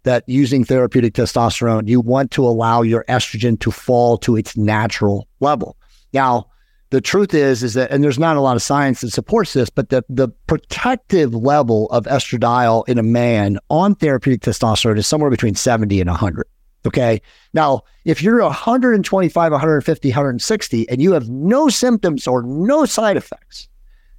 [0.03, 5.27] that using therapeutic testosterone, you want to allow your estrogen to fall to its natural
[5.39, 5.77] level.
[6.11, 6.47] Now,
[6.89, 9.69] the truth is, is that, and there's not a lot of science that supports this,
[9.69, 15.31] but the, the protective level of estradiol in a man on therapeutic testosterone is somewhere
[15.31, 16.45] between 70 and 100.
[16.85, 17.21] Okay.
[17.53, 23.69] Now, if you're 125, 150, 160, and you have no symptoms or no side effects,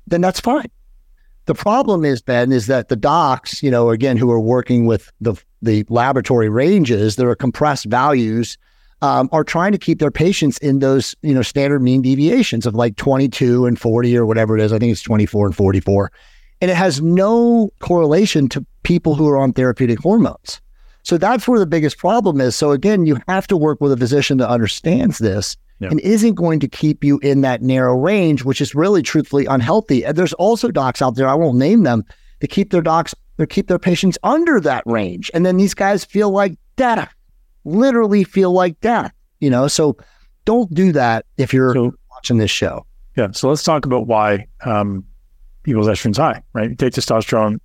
[0.06, 0.70] then that's fine.
[1.46, 5.12] The problem is, Ben, is that the docs, you know, again, who are working with
[5.20, 8.58] the the laboratory ranges, there are compressed values,
[9.02, 12.74] um, are trying to keep their patients in those, you know, standard mean deviations of
[12.74, 14.72] like 22 and 40 or whatever it is.
[14.72, 16.12] I think it's 24 and 44.
[16.60, 20.60] And it has no correlation to people who are on therapeutic hormones.
[21.04, 22.56] So that's where the biggest problem is.
[22.56, 25.88] So again, you have to work with a physician that understands this Yeah.
[25.90, 30.04] and isn't going to keep you in that narrow range, which is really truthfully unhealthy.
[30.04, 32.04] And there's also docs out there, I won't name them,
[32.40, 35.30] to keep their docs or keep their patients under that range.
[35.34, 37.12] And then these guys feel like death,
[37.64, 39.68] literally feel like death, you know?
[39.68, 39.96] So
[40.44, 42.86] don't do that if you're So watching this show.
[43.16, 43.28] Yeah.
[43.32, 45.04] So let's talk about why um,
[45.64, 46.70] people's estrogen's high, right?
[46.70, 47.58] You take testosterone,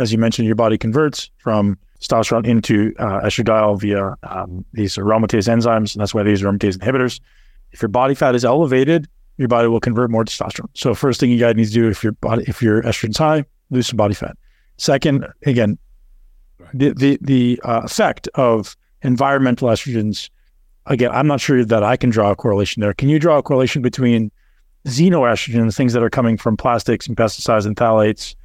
[0.00, 5.48] as you mentioned, your body converts from testosterone into uh, estradiol via um, these aromatase
[5.48, 7.20] enzymes, and that's why these aromatase inhibitors.
[7.72, 10.68] If your body fat is elevated, your body will convert more testosterone.
[10.74, 13.44] So first thing you guys need to do if your body, if your estrogen's high,
[13.70, 14.36] lose some body fat.
[14.76, 15.78] Second, again,
[16.72, 20.30] the the the uh, effect of environmental estrogens.
[20.86, 22.94] Again, I'm not sure that I can draw a correlation there.
[22.94, 24.30] Can you draw a correlation between
[24.86, 28.36] xenoestrogens, things that are coming from plastics and pesticides and phthalates,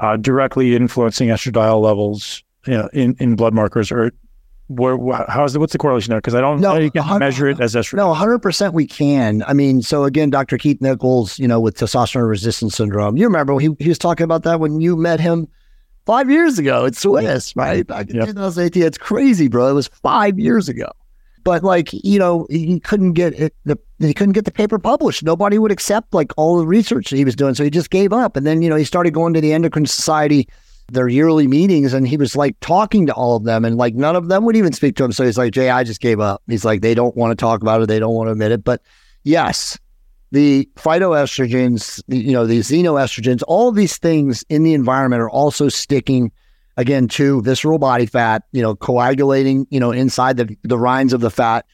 [0.00, 4.12] uh, directly influencing estradiol levels you know, in, in blood markers, or
[4.68, 4.96] where,
[5.28, 6.18] how's the, what's the correlation there?
[6.18, 7.94] Because I don't no, know you can measure it as estrogen.
[7.94, 9.44] No, 100% we can.
[9.46, 10.58] I mean, so again, Dr.
[10.58, 14.42] Keith Nichols, you know, with testosterone resistance syndrome, you remember he, he was talking about
[14.42, 15.46] that when you met him
[16.04, 17.86] five years ago at Swiss, right?
[17.86, 18.26] Back in yep.
[18.28, 18.82] 2018.
[18.82, 19.68] It's crazy, bro.
[19.68, 20.90] It was five years ago.
[21.44, 25.22] But like, you know, he couldn't get it, the, he couldn't get the paper published.
[25.22, 27.54] Nobody would accept like all the research that he was doing.
[27.54, 28.36] So he just gave up.
[28.36, 30.48] And then, you know, he started going to the endocrine society
[30.88, 34.14] their yearly meetings and he was like talking to all of them and like none
[34.14, 35.12] of them would even speak to him.
[35.12, 36.42] So he's like, Jay, I just gave up.
[36.46, 37.86] He's like, they don't want to talk about it.
[37.88, 38.62] They don't want to admit it.
[38.62, 38.82] But
[39.24, 39.78] yes,
[40.30, 46.30] the phytoestrogens, you know, the xenoestrogens, all these things in the environment are also sticking
[46.76, 51.20] again to visceral body fat, you know, coagulating, you know, inside the, the rinds of
[51.20, 51.66] the fat,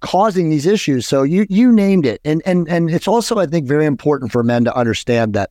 [0.00, 1.06] causing these issues.
[1.06, 2.20] So you you named it.
[2.24, 5.50] And and and it's also, I think, very important for men to understand that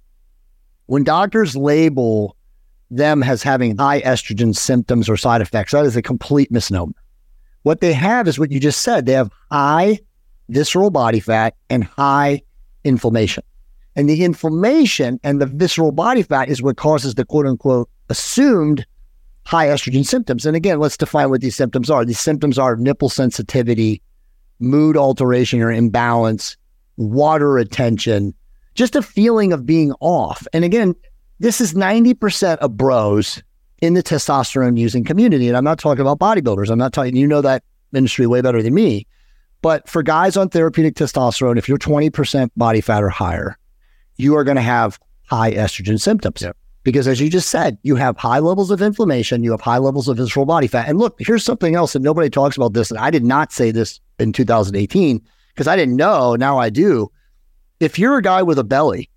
[0.87, 2.34] when doctors label
[2.91, 5.71] them as having high estrogen symptoms or side effects.
[5.71, 6.93] That is a complete misnomer.
[7.63, 9.05] What they have is what you just said.
[9.05, 9.99] They have high
[10.49, 12.41] visceral body fat and high
[12.83, 13.43] inflammation.
[13.95, 18.85] And the inflammation and the visceral body fat is what causes the quote unquote assumed
[19.45, 20.45] high estrogen symptoms.
[20.45, 22.03] And again, let's define what these symptoms are.
[22.03, 24.01] These symptoms are nipple sensitivity,
[24.59, 26.57] mood alteration or imbalance,
[26.97, 28.33] water retention,
[28.73, 30.47] just a feeling of being off.
[30.53, 30.95] And again,
[31.39, 33.41] this is 90% of bros
[33.81, 35.47] in the testosterone using community.
[35.47, 36.69] And I'm not talking about bodybuilders.
[36.69, 37.63] I'm not talking, you know that
[37.93, 39.07] industry way better than me.
[39.61, 43.57] But for guys on therapeutic testosterone, if you're 20% body fat or higher,
[44.17, 46.41] you are going to have high estrogen symptoms.
[46.41, 46.55] Yep.
[46.83, 50.07] Because as you just said, you have high levels of inflammation, you have high levels
[50.07, 50.87] of visceral body fat.
[50.87, 52.91] And look, here's something else that nobody talks about this.
[52.91, 55.19] And I did not say this in 2018
[55.53, 56.35] because I didn't know.
[56.35, 57.11] Now I do.
[57.79, 59.09] If you're a guy with a belly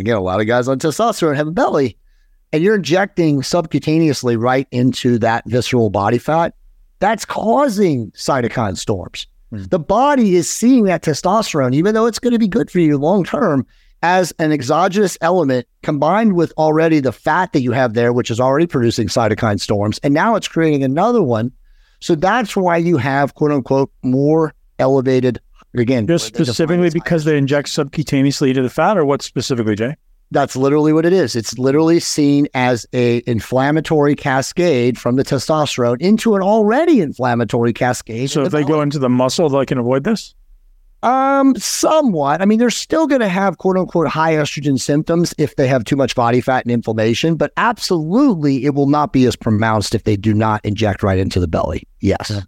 [0.00, 1.96] again, a lot of guys on testosterone have a belly,
[2.52, 6.54] and you're injecting subcutaneously right into that visceral body fat,
[6.98, 9.26] that's causing cytokine storms.
[9.52, 9.70] Mm.
[9.70, 12.98] The body is seeing that testosterone, even though it's going to be good for you
[12.98, 13.66] long term,
[14.02, 18.40] as an exogenous element combined with already the fat that you have there, which is
[18.40, 19.98] already producing cytokine storms.
[20.02, 21.52] And now it's creating another one.
[22.00, 25.38] So that's why you have, quote unquote, more elevated
[25.74, 29.96] Again, just specifically because they inject subcutaneously to the fat, or what specifically, Jay?
[30.32, 31.34] That's literally what it is.
[31.34, 38.30] It's literally seen as a inflammatory cascade from the testosterone into an already inflammatory cascade.
[38.30, 40.34] So if they go into the muscle, they can avoid this.
[41.02, 42.42] Um, somewhat.
[42.42, 45.84] I mean, they're still going to have quote unquote high estrogen symptoms if they have
[45.84, 50.04] too much body fat and inflammation, but absolutely it will not be as pronounced if
[50.04, 51.86] they do not inject right into the belly.
[52.00, 52.30] Yes.
[52.30, 52.42] Yeah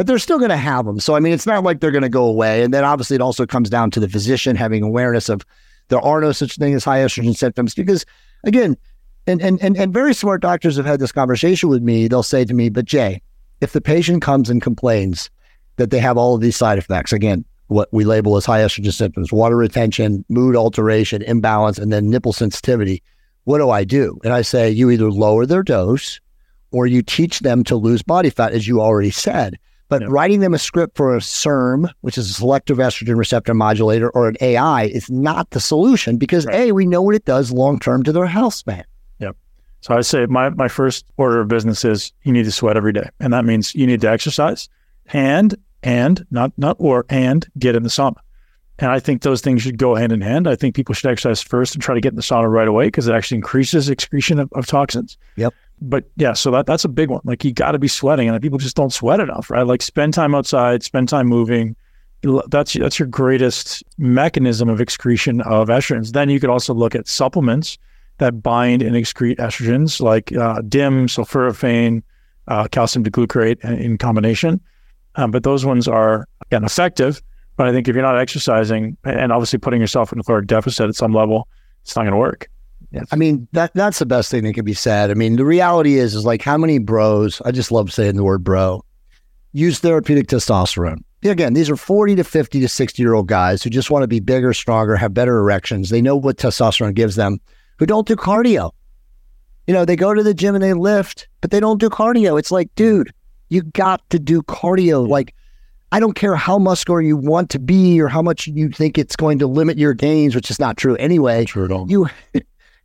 [0.00, 0.98] but they're still going to have them.
[0.98, 2.62] So, I mean, it's not like they're going to go away.
[2.62, 5.44] And then obviously it also comes down to the physician having awareness of
[5.88, 8.06] there are no such thing as high estrogen symptoms because,
[8.44, 8.78] again,
[9.26, 12.08] and, and, and, and very smart doctors have had this conversation with me.
[12.08, 13.20] They'll say to me, but Jay,
[13.60, 15.28] if the patient comes and complains
[15.76, 18.94] that they have all of these side effects, again, what we label as high estrogen
[18.94, 23.02] symptoms, water retention, mood alteration, imbalance, and then nipple sensitivity,
[23.44, 24.18] what do I do?
[24.24, 26.18] And I say, you either lower their dose
[26.70, 29.58] or you teach them to lose body fat, as you already said.
[29.90, 34.08] But writing them a script for a SERM, which is a selective estrogen receptor modulator,
[34.10, 36.68] or an AI is not the solution because right.
[36.68, 38.84] A, we know what it does long term to their health span.
[39.18, 39.36] Yep.
[39.80, 42.92] So I say my, my first order of business is you need to sweat every
[42.92, 43.10] day.
[43.18, 44.68] And that means you need to exercise
[45.12, 48.16] and and not not or and get in the sauna.
[48.78, 50.48] And I think those things should go hand in hand.
[50.48, 52.86] I think people should exercise first and try to get in the sauna right away
[52.86, 55.18] because it actually increases excretion of, of toxins.
[55.36, 57.22] Yep but yeah, so that that's a big one.
[57.24, 59.66] Like you got to be sweating, and people just don't sweat enough, right?
[59.66, 61.76] Like spend time outside, spend time moving.
[62.48, 66.12] That's that's your greatest mechanism of excretion of estrogens.
[66.12, 67.78] Then you could also look at supplements
[68.18, 72.02] that bind and excrete estrogens, like uh, DIM, sulforaphane,
[72.48, 74.60] uh, calcium glucarate in combination.
[75.16, 77.22] Um, but those ones are again effective.
[77.56, 80.88] But I think if you're not exercising and obviously putting yourself in a caloric deficit
[80.88, 81.48] at some level,
[81.82, 82.48] it's not going to work.
[82.92, 83.06] Yes.
[83.12, 85.10] I mean, that that's the best thing that can be said.
[85.10, 88.24] I mean, the reality is, is like how many bros, I just love saying the
[88.24, 88.84] word bro,
[89.52, 91.02] use therapeutic testosterone.
[91.22, 94.08] Again, these are 40 to 50 to 60 year old guys who just want to
[94.08, 95.90] be bigger, stronger, have better erections.
[95.90, 97.38] They know what testosterone gives them,
[97.78, 98.72] who don't do cardio.
[99.66, 102.38] You know, they go to the gym and they lift, but they don't do cardio.
[102.38, 103.12] It's like, dude,
[103.50, 105.06] you got to do cardio.
[105.06, 105.34] Like,
[105.92, 109.16] I don't care how muscular you want to be or how much you think it's
[109.16, 111.44] going to limit your gains, which is not true anyway.
[111.44, 111.90] True at all.
[111.90, 112.08] You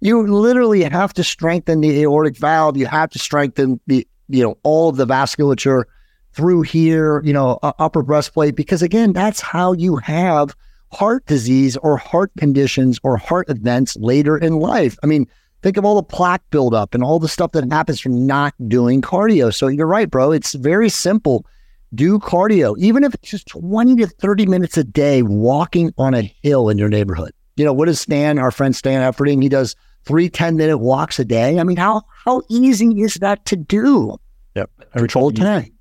[0.06, 2.78] you literally have to strengthen the aortic valve.
[2.78, 5.86] You have to strengthen the, you know, all of the vasculature
[6.34, 10.56] through here, you know, upper breastplate, because again, that's how you have
[10.91, 14.95] heart disease or heart conditions or heart events later in life.
[15.01, 15.26] I mean,
[15.64, 19.01] think of all the plaque buildup and all the stuff that happens from not doing
[19.01, 19.51] cardio.
[19.51, 20.32] So you're right, bro.
[20.32, 21.47] It's very simple.
[21.95, 26.22] Do cardio, even if it's just 20 to 30 minutes a day walking on a
[26.22, 27.32] hill in your neighborhood.
[27.56, 29.76] You know, what does Stan, our friend Stan Efferding, he does
[30.06, 31.60] three 10 minute walks a day.
[31.60, 34.18] I mean, how how easy is that to do?
[34.56, 34.70] Yep.
[34.95, 35.72] Every Control time.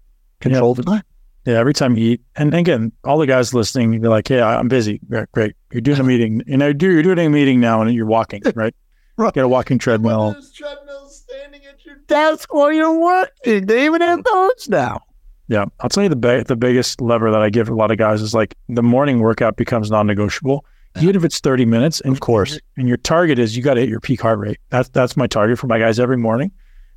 [0.40, 0.86] Control yep.
[0.86, 1.02] time.
[1.46, 4.66] Yeah, every time you eat, and again, all the guys listening, you're like, "Hey, I'm
[4.66, 4.98] busy.
[5.10, 5.54] Great, great.
[5.72, 6.90] You're doing a meeting, and I do.
[6.90, 8.74] You're doing a meeting now, and you're walking, right?
[9.18, 9.34] right.
[9.34, 10.34] Get a walking treadmill.
[10.54, 13.66] Treadmill standing at your desk while you're working.
[13.66, 15.02] They even have those now.
[15.48, 17.98] Yeah, I'll tell you the ba- the biggest lever that I give a lot of
[17.98, 20.64] guys is like the morning workout becomes non-negotiable,
[21.00, 22.00] even if it's 30 minutes.
[22.00, 24.58] And, of course, and your target is you got to hit your peak heart rate.
[24.70, 26.50] That's that's my target for my guys every morning.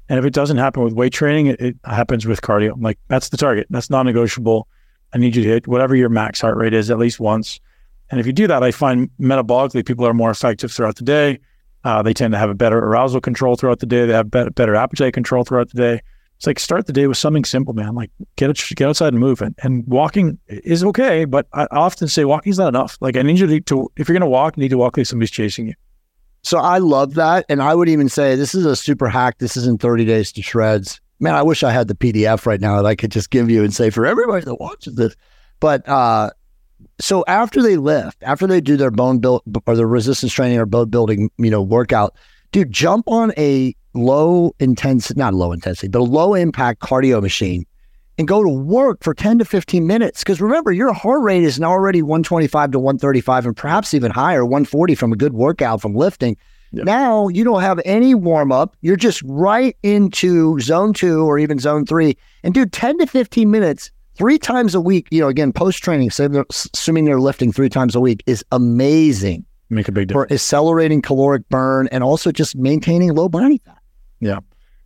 [0.09, 2.73] And if it doesn't happen with weight training, it, it happens with cardio.
[2.73, 3.67] I'm like, that's the target.
[3.69, 4.67] That's non negotiable.
[5.13, 7.59] I need you to hit whatever your max heart rate is at least once.
[8.09, 11.39] And if you do that, I find metabolically people are more effective throughout the day.
[11.83, 14.05] Uh, they tend to have a better arousal control throughout the day.
[14.05, 16.01] They have better, better appetite control throughout the day.
[16.37, 17.95] It's like start the day with something simple, man.
[17.95, 19.41] Like get it, get outside and move.
[19.41, 22.97] And, and walking is okay, but I often say walking is not enough.
[23.01, 25.07] Like I need you to, if you're going to walk, you need to walk like
[25.07, 25.73] somebody's chasing you.
[26.43, 27.45] So I love that.
[27.49, 29.39] And I would even say this is a super hack.
[29.39, 31.01] This isn't 30 days to shreds.
[31.19, 33.63] Man, I wish I had the PDF right now that I could just give you
[33.63, 35.15] and say for everybody that watches this.
[35.59, 36.29] But uh,
[36.99, 40.67] so after they lift, after they do their bone build or their resistance training or
[40.67, 42.15] bone building, you know, workout,
[42.51, 47.65] dude, jump on a low intensity, not low intensity, but a low impact cardio machine
[48.17, 50.23] and go to work for 10 to 15 minutes.
[50.23, 54.45] Because remember, your heart rate is now already 125 to 135 and perhaps even higher,
[54.45, 56.37] 140 from a good workout from lifting.
[56.71, 56.85] Yep.
[56.85, 58.75] Now you don't have any warm up.
[58.81, 62.17] You're just right into zone two or even zone three.
[62.43, 66.09] And do 10 to 15 minutes three times a week, you know, again, post training,
[66.09, 69.45] so assuming they're lifting three times a week, is amazing.
[69.69, 70.29] Make a big difference.
[70.29, 73.76] For accelerating caloric burn and also just maintaining low body fat.
[74.19, 74.39] Yeah.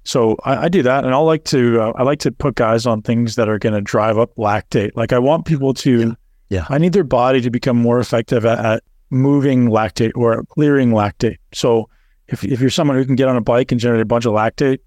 [0.03, 2.87] So I, I, do that, and I like to uh, I like to put guys
[2.87, 4.91] on things that are going to drive up lactate.
[4.95, 6.13] Like I want people to, yeah.
[6.49, 6.65] yeah.
[6.69, 11.37] I need their body to become more effective at, at, moving lactate or clearing lactate.
[11.53, 11.87] So
[12.29, 14.33] if if you're someone who can get on a bike and generate a bunch of
[14.33, 14.79] lactate,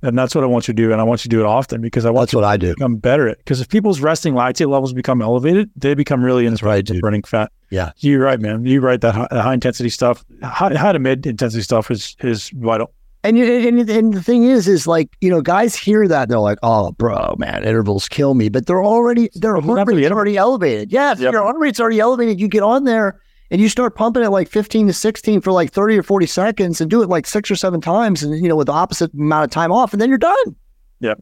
[0.00, 1.46] then that's what I want you to do, and I want you to do it
[1.46, 3.38] often because I want that's what I do become better at.
[3.38, 7.50] Because if people's resting lactate levels become elevated, they become really inspired right, burning fat.
[7.70, 8.64] Yeah, you're right, man.
[8.64, 9.00] You're right.
[9.00, 12.92] That high, high intensity stuff, high, high to mid intensity stuff is is vital.
[13.24, 16.58] And, and and the thing is, is like you know, guys hear that they're like,
[16.62, 20.92] "Oh, bro, man, intervals kill me," but they're already their heart rate's already elevated.
[20.92, 21.32] Yeah, yep.
[21.32, 22.40] your heart rate's already elevated.
[22.40, 25.72] You get on there and you start pumping it like 15 to 16 for like
[25.72, 28.56] 30 or 40 seconds, and do it like six or seven times, and you know,
[28.56, 30.56] with the opposite amount of time off, and then you're done.
[31.00, 31.14] Yeah.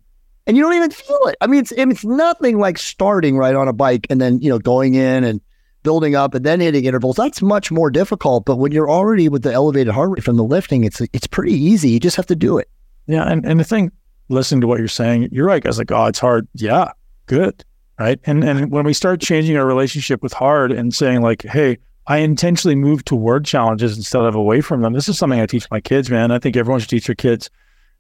[0.46, 1.36] And you don't even feel it.
[1.40, 4.58] I mean, it's it's nothing like starting right on a bike and then you know
[4.58, 5.40] going in and
[5.86, 8.44] building up and then hitting intervals, that's much more difficult.
[8.44, 11.54] But when you're already with the elevated heart rate from the lifting, it's it's pretty
[11.54, 11.90] easy.
[11.90, 12.68] You just have to do it.
[13.06, 13.92] Yeah, and, and the thing,
[14.28, 15.62] listening to what you're saying, you're right.
[15.62, 15.78] guys.
[15.78, 16.48] like, oh, it's hard.
[16.54, 16.90] Yeah,
[17.26, 17.64] good.
[18.00, 18.18] Right.
[18.24, 21.78] And and when we start changing our relationship with hard and saying like, hey,
[22.08, 24.92] I intentionally move toward challenges instead of away from them.
[24.92, 26.32] This is something I teach my kids, man.
[26.32, 27.48] I think everyone should teach their kids.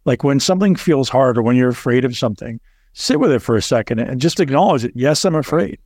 [0.04, 2.60] Like when something feels hard or when you're afraid of something,
[2.92, 4.92] sit with it for a second and just acknowledge it.
[4.94, 5.78] Yes, I'm afraid.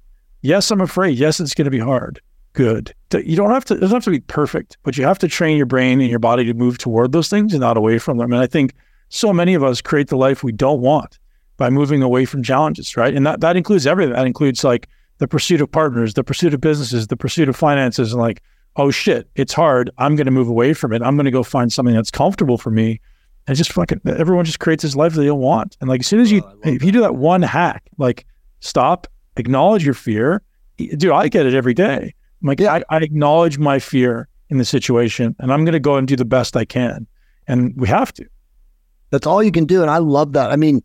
[0.43, 1.18] Yes, I'm afraid.
[1.18, 2.20] Yes, it's going to be hard.
[2.53, 2.95] Good.
[3.12, 5.57] You don't have to, it doesn't have to be perfect, but you have to train
[5.57, 8.32] your brain and your body to move toward those things and not away from them.
[8.32, 8.74] And I think
[9.09, 11.18] so many of us create the life we don't want
[11.57, 13.14] by moving away from challenges, right?
[13.14, 14.14] And that, that includes everything.
[14.14, 14.88] That includes like
[15.18, 18.43] the pursuit of partners, the pursuit of businesses, the pursuit of finances, and like,
[18.76, 19.91] oh shit, it's hard.
[19.99, 21.03] I'm going to move away from it.
[21.03, 23.01] I'm going to go find something that's comfortable for me.
[23.47, 25.76] And just fucking, everyone just creates this life that they don't want.
[25.80, 28.26] And like, as soon as you, oh, if you do that one hack, like
[28.61, 29.07] stop,
[29.41, 30.43] acknowledge your fear.
[30.76, 32.14] Dude, I get it every day.
[32.43, 32.74] I'm like, yeah.
[32.74, 36.16] I, I acknowledge my fear in the situation and I'm going to go and do
[36.16, 37.07] the best I can.
[37.47, 38.26] And we have to.
[39.11, 39.82] That's all you can do.
[39.82, 40.51] And I love that.
[40.51, 40.82] I mean,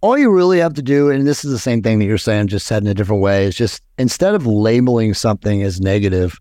[0.00, 2.48] all you really have to do, and this is the same thing that you're saying,
[2.48, 6.40] just said in a different way, is just instead of labeling something as negative,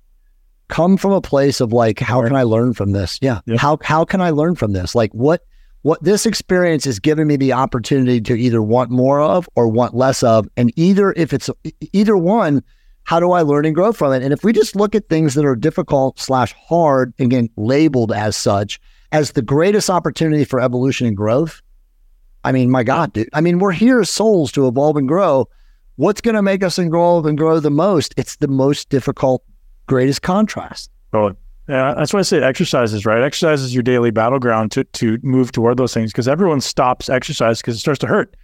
[0.68, 3.20] come from a place of like, how can I learn from this?
[3.22, 3.42] Yeah.
[3.46, 3.58] yeah.
[3.58, 4.96] How how can I learn from this?
[4.96, 5.44] Like what
[5.84, 9.96] what this experience is giving me the opportunity to either want more of or want
[9.96, 10.48] less of.
[10.58, 11.50] And either if it's
[11.92, 12.64] either one,
[13.04, 14.22] how do I learn and grow from it?
[14.22, 18.12] And if we just look at things that are difficult slash hard, and again, labeled
[18.12, 18.80] as such,
[19.12, 21.62] as the greatest opportunity for evolution and growth,
[22.44, 23.30] I mean, my God, dude.
[23.34, 25.48] I mean, we're here as souls to evolve and grow.
[25.96, 28.14] What's going to make us evolve and grow the most?
[28.18, 29.44] It's the most difficult,
[29.88, 30.90] greatest contrast.
[31.12, 31.36] Totally.
[31.72, 33.24] Yeah, that's why I say exercises, right?
[33.24, 37.62] Exercise is your daily battleground to to move toward those things because everyone stops exercise
[37.62, 38.36] because it starts to hurt.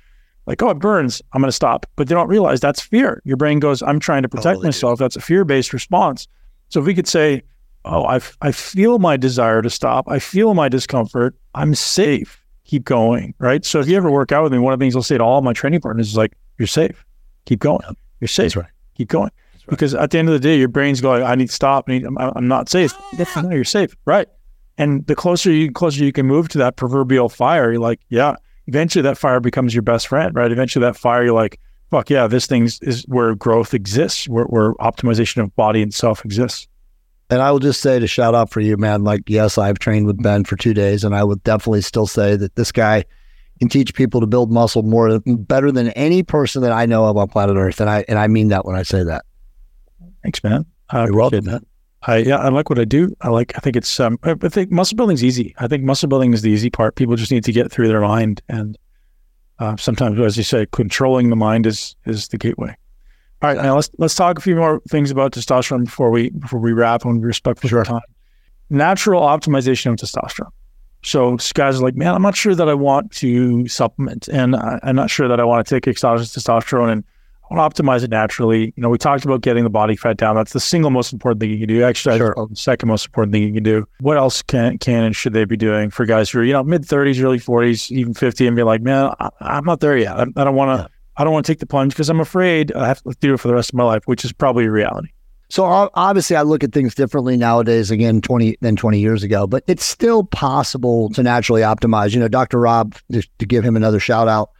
[0.47, 1.21] like, oh, it burns.
[1.33, 1.85] I'm going to stop.
[1.97, 3.21] But they don't realize that's fear.
[3.25, 4.97] Your brain goes, I'm trying to protect totally myself.
[4.97, 6.27] That's a fear based response.
[6.69, 7.43] So if we could say,
[7.85, 10.05] oh, I, I feel my desire to stop.
[10.07, 11.35] I feel my discomfort.
[11.53, 12.43] I'm safe.
[12.63, 13.33] Keep going.
[13.39, 13.63] Right.
[13.65, 15.23] So if you ever work out with me, one of the things I'll say to
[15.23, 17.05] all my training partners is like, you're safe.
[17.45, 17.81] Keep going.
[18.19, 18.53] You're safe.
[18.53, 18.71] That's right.
[18.95, 19.31] Keep going.
[19.67, 19.71] Right.
[19.71, 21.85] Because at the end of the day, your brain's going, I need to stop.
[21.87, 22.93] I need, I'm, I'm not safe.
[23.35, 23.95] no, you're safe.
[24.05, 24.27] Right.
[24.77, 28.35] And the closer you closer you can move to that proverbial fire, you're like, yeah,
[28.67, 30.51] eventually that fire becomes your best friend, right?
[30.51, 31.59] Eventually that fire, you're like,
[31.89, 36.23] fuck yeah, this thing is where growth exists, where, where optimization of body and self
[36.23, 36.67] exists.
[37.29, 39.03] And I will just say to shout out for you, man.
[39.03, 42.37] Like, yes, I've trained with Ben for two days, and I would definitely still say
[42.37, 43.03] that this guy
[43.59, 47.17] can teach people to build muscle more better than any person that I know of
[47.17, 47.81] on planet Earth.
[47.81, 49.25] And I and I mean that when I say that.
[50.27, 50.65] Thanks, man.
[50.89, 51.65] I You're welcome, man.
[52.01, 53.15] I yeah, I like what I do.
[53.21, 53.53] I like.
[53.55, 53.97] I think it's.
[53.97, 55.55] Um, I, I think muscle building is easy.
[55.59, 56.97] I think muscle building is the easy part.
[56.97, 58.77] People just need to get through their mind, and
[59.59, 62.75] uh, sometimes, as you say, controlling the mind is is the gateway.
[63.41, 66.59] All right, now let's let's talk a few more things about testosterone before we before
[66.59, 68.01] we wrap and we respect for your time.
[68.69, 70.51] Natural optimization of testosterone.
[71.03, 74.77] So guys are like, man, I'm not sure that I want to supplement, and I,
[74.83, 77.05] am not sure that I want to take exogenous testosterone and
[77.49, 78.73] I want to optimize it naturally.
[78.75, 80.35] You know, we talked about getting the body fat down.
[80.35, 81.83] That's the single most important thing you can do.
[81.83, 82.35] Exercise sure.
[82.37, 83.87] is the second most important thing you can do.
[83.99, 86.63] What else can can and should they be doing for guys who are you know
[86.63, 90.17] mid 30s, early 40s, even 50, and be like, man, I, am not there yet.
[90.17, 90.83] I, I don't want to.
[90.83, 90.87] Yeah.
[91.19, 93.39] I don't want to take the plunge because I'm afraid I have to do it
[93.39, 95.09] for the rest of my life, which is probably a reality.
[95.49, 95.63] So
[95.95, 97.89] obviously, I look at things differently nowadays.
[97.89, 102.13] Again, twenty than twenty years ago, but it's still possible to naturally optimize.
[102.13, 102.59] You know, Dr.
[102.59, 104.51] Rob, to give him another shout out.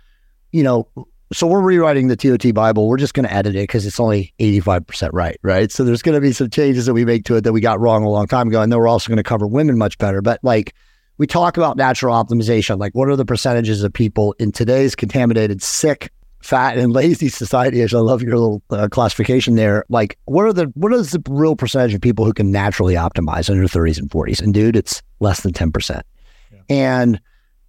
[0.54, 0.88] You know,
[1.34, 2.88] so we're rewriting the TOT Bible.
[2.88, 5.72] We're just going to edit it because it's only eighty five percent right, right?
[5.72, 7.80] So there's going to be some changes that we make to it that we got
[7.80, 10.22] wrong a long time ago, and then we're also going to cover women much better.
[10.22, 10.74] But like
[11.18, 15.62] we talk about natural optimization, like what are the percentages of people in today's contaminated,
[15.62, 16.12] sick,
[16.42, 19.84] fat and lazy society, as I love your little uh, classification there.
[19.90, 23.50] Like, what are the what is the real percentage of people who can naturally optimize
[23.50, 24.42] under 30s and 40s?
[24.42, 26.06] And dude, it's less than 10 percent.
[26.52, 26.60] Yeah.
[26.70, 27.22] And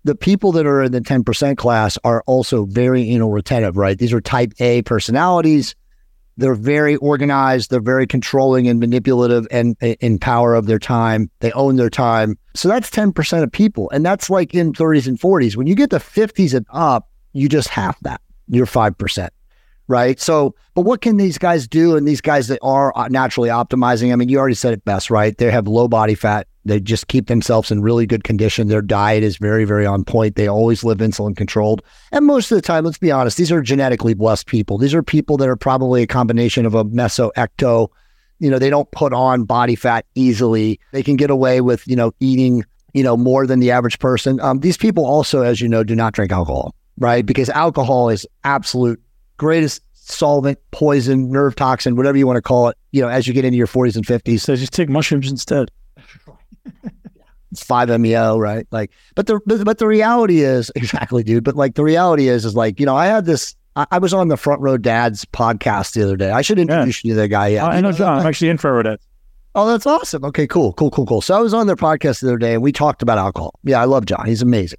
[0.05, 3.99] the people that are in the 10 percent class are also very anal retentive, right?
[3.99, 5.75] These are Type A personalities.
[6.37, 7.71] They're very organized.
[7.71, 11.29] They're very controlling and manipulative and in power of their time.
[11.41, 12.39] They own their time.
[12.55, 13.91] So that's 10% of people.
[13.91, 15.57] And that's like in 30s and 40s.
[15.57, 19.29] When you get to 50s and up, you just have that you're 5%.
[19.87, 20.21] Right.
[20.21, 21.97] So, but what can these guys do?
[21.97, 25.11] And these guys that are uh, naturally optimizing, I mean, you already said it best,
[25.11, 25.37] right?
[25.37, 26.47] They have low body fat.
[26.69, 28.69] They just keep themselves in really good condition.
[28.69, 30.37] Their diet is very, very on point.
[30.37, 31.83] They always live insulin controlled.
[32.13, 34.79] And most of the time, let's be honest, these are genetically blessed people.
[34.79, 37.89] These are people that are probably a combination of a meso ecto.
[38.39, 40.79] You know, they don't put on body fat easily.
[40.93, 44.41] They can get away with, you know, eating, you know, more than the average person.
[44.41, 47.25] Um, these people also, as you know, do not drink alcohol right?
[47.25, 49.01] Because alcohol is absolute
[49.37, 53.35] greatest solvent, poison, nerve toxin, whatever you want to call it, you know, as you
[53.35, 54.41] get into your 40s and 50s.
[54.41, 55.71] So just take mushrooms instead.
[57.53, 58.67] it's 5-MeO, right?
[58.71, 61.45] Like, but the but the reality is exactly, dude.
[61.45, 64.13] But like the reality is, is like, you know, I had this I, I was
[64.13, 66.31] on the Front Row Dads podcast the other day.
[66.31, 67.09] I should introduce yeah.
[67.09, 67.49] you to that guy.
[67.49, 67.67] Yeah.
[67.67, 68.21] Oh, I know John.
[68.21, 69.07] I'm actually in Front Row Dads.
[69.55, 70.25] Oh, that's awesome.
[70.25, 71.21] Okay, cool, cool, cool, cool.
[71.21, 73.59] So I was on their podcast the other day and we talked about alcohol.
[73.65, 74.27] Yeah, I love John.
[74.27, 74.79] He's amazing.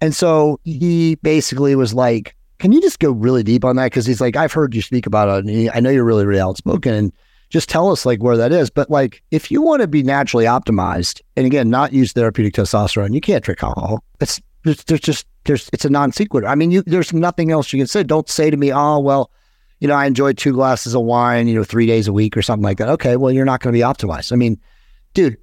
[0.00, 3.86] And so he basically was like, Can you just go really deep on that?
[3.86, 5.50] Because he's like, I've heard you speak about it.
[5.50, 6.94] and I know you're really, really outspoken.
[6.94, 7.12] And
[7.56, 8.68] just tell us like where that is.
[8.68, 13.14] But like, if you want to be naturally optimized, and again, not use therapeutic testosterone,
[13.14, 14.04] you can't drink alcohol.
[14.20, 16.46] It's there's, there's just there's it's a non sequitur.
[16.46, 18.02] I mean, you there's nothing else you can say.
[18.02, 19.30] Don't say to me, oh well,
[19.80, 22.42] you know, I enjoy two glasses of wine, you know, three days a week or
[22.42, 22.90] something like that.
[22.90, 24.32] Okay, well, you're not going to be optimized.
[24.32, 24.60] I mean,
[25.14, 25.38] dude,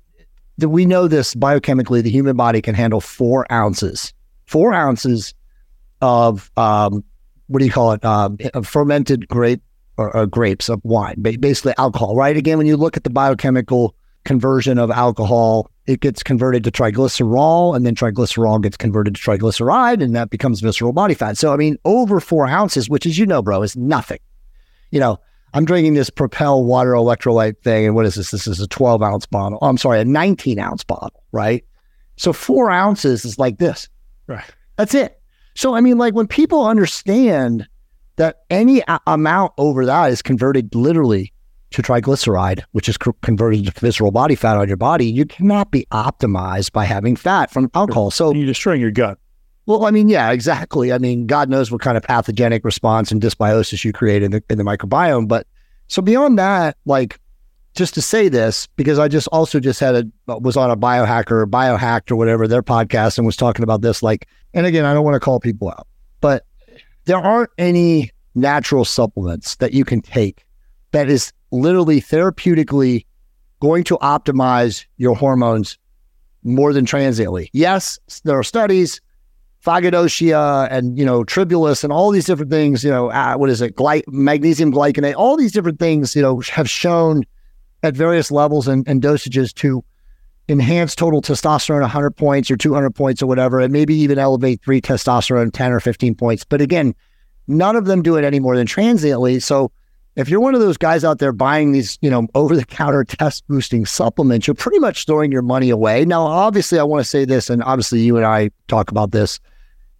[0.59, 2.03] we know this biochemically.
[2.03, 4.13] The human body can handle four ounces
[4.45, 5.33] four ounces
[6.01, 7.03] of um,
[7.47, 8.05] what do you call it?
[8.05, 9.63] Um, fermented grape
[9.97, 12.35] or, or, grapes of wine, basically alcohol, right?
[12.35, 17.75] Again, when you look at the biochemical conversion of alcohol, it gets converted to triglycerol,
[17.75, 21.37] and then triglycerol gets converted to triglyceride, and that becomes visceral body fat.
[21.37, 24.19] So, I mean, over four ounces, which, as you know, bro, is nothing.
[24.91, 25.19] You know,
[25.53, 28.31] I'm drinking this Propel water electrolyte thing, and what is this?
[28.31, 29.59] This is a 12 ounce bottle.
[29.61, 31.63] Oh, I'm sorry, a 19 ounce bottle, right?
[32.15, 33.89] So four ounces is like this.
[34.27, 34.45] Right.
[34.77, 35.19] That's it.
[35.55, 37.67] So, I mean, like when people understand
[38.17, 41.33] that any a- amount over that is converted literally
[41.71, 45.85] to triglyceride, which is converted to visceral body fat on your body, you cannot be
[45.91, 48.11] optimized by having fat from alcohol.
[48.11, 49.17] So you're destroying your gut.
[49.65, 50.91] Well, I mean, yeah, exactly.
[50.91, 54.43] I mean, God knows what kind of pathogenic response and dysbiosis you create in the
[54.49, 55.27] in the microbiome.
[55.27, 55.47] But
[55.87, 57.19] so beyond that, like
[57.73, 61.45] just to say this because I just also just had a was on a biohacker,
[61.45, 64.03] biohacked or whatever their podcast and was talking about this.
[64.03, 65.87] Like, and again, I don't want to call people out,
[66.21, 66.45] but
[67.05, 70.45] there aren't any natural supplements that you can take
[70.91, 73.05] that is literally therapeutically
[73.59, 75.77] going to optimize your hormones
[76.43, 77.49] more than transiently.
[77.53, 78.99] Yes, there are studies,
[79.63, 82.83] Fadogia and you know tribulus and all these different things.
[82.83, 83.75] You know, uh, what is it?
[83.75, 85.15] Gly- magnesium glycinate.
[85.15, 86.15] All these different things.
[86.15, 87.23] You know, have shown
[87.81, 89.83] at various levels and, and dosages to
[90.49, 94.81] enhance total testosterone 100 points or 200 points or whatever, and maybe even elevate free
[94.81, 96.43] testosterone 10 or 15 points.
[96.43, 96.93] But again,
[97.47, 99.39] none of them do it any more than transiently.
[99.39, 99.71] So
[100.15, 103.03] if you're one of those guys out there buying these, you know, over the counter
[103.07, 106.05] test boosting supplements, you're pretty much throwing your money away.
[106.05, 109.39] Now, obviously, I want to say this, and obviously, you and I talk about this.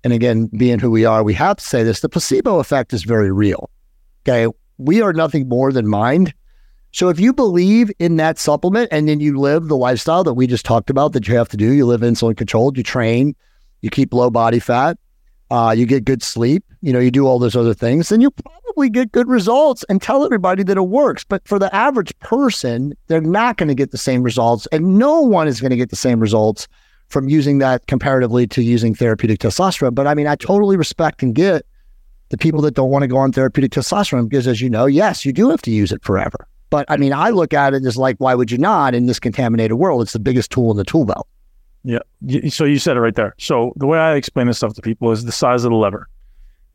[0.04, 3.04] And again, being who we are, we have to say this the placebo effect is
[3.04, 3.70] very real.
[4.28, 4.54] Okay.
[4.78, 6.34] We are nothing more than mind.
[6.94, 10.46] So if you believe in that supplement and then you live the lifestyle that we
[10.46, 13.36] just talked about that you have to do, you live insulin controlled, you train,
[13.82, 15.00] you keep low body fat,
[15.50, 18.30] uh, you get good sleep, you know, you do all those other things, then you
[18.30, 21.24] probably get good results and tell everybody that it works.
[21.24, 25.20] But for the average person, they're not going to get the same results, and no
[25.20, 26.68] one is going to get the same results
[27.10, 29.96] from using that comparatively to using therapeutic testosterone.
[29.96, 31.66] But I mean, I totally respect and get
[32.30, 35.26] the people that don't want to go on therapeutic testosterone because, as you know, yes,
[35.26, 36.48] you do have to use it forever.
[36.74, 39.20] But I mean, I look at it as like, why would you not in this
[39.20, 40.02] contaminated world?
[40.02, 41.28] It's the biggest tool in the tool belt.
[41.84, 42.00] Yeah.
[42.50, 43.36] So you said it right there.
[43.38, 46.10] So the way I explain this stuff to people is the size of the lever.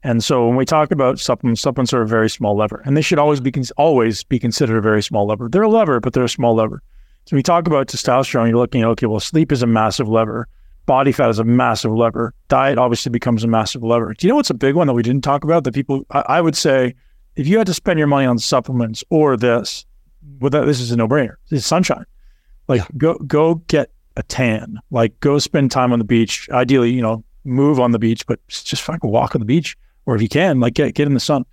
[0.05, 3.01] And so when we talk about supplements, supplements are a very small lever, and they
[3.03, 5.49] should always be always be considered a very small lever.
[5.49, 6.81] They're a lever, but they're a small lever.
[7.25, 10.47] So we talk about testosterone, you're looking at okay, well, sleep is a massive lever,
[10.87, 14.15] body fat is a massive lever, diet obviously becomes a massive lever.
[14.15, 16.07] Do you know what's a big one that we didn't talk about that people?
[16.13, 16.95] I, I would say,
[17.35, 19.85] if you had to spend your money on supplements or this,
[20.41, 21.35] well, that, this is a no brainer.
[21.51, 22.05] It's sunshine.
[22.69, 24.79] Like go go get a tan.
[24.91, 26.49] Like go spend time on the beach.
[26.51, 29.77] Ideally, you know, move on the beach, but just fucking walk on the beach,
[30.07, 31.45] or if you can, like get get in the sun.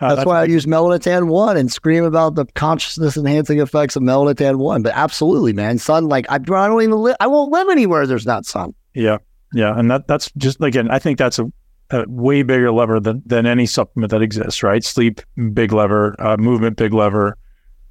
[0.00, 3.94] Uh, that's, that's, why I use melanotan one and scream about the consciousness enhancing effects
[3.94, 4.82] of melanotan one.
[4.82, 6.08] But absolutely, man, sun.
[6.08, 7.16] Like I, I don't even live.
[7.20, 8.74] I won't live anywhere there's not sun.
[8.94, 9.18] Yeah,
[9.52, 10.90] yeah, and that that's just again.
[10.90, 11.52] I think that's a,
[11.90, 14.62] a way bigger lever than than any supplement that exists.
[14.62, 15.20] Right, sleep,
[15.52, 17.36] big lever, uh, movement, big lever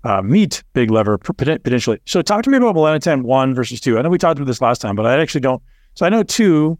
[0.04, 1.99] uh, meet big lever potentially.
[2.06, 3.97] So talk to me about melanotan one versus two.
[3.97, 5.62] I know we talked about this last time, but I actually don't.
[5.95, 6.78] So I know two,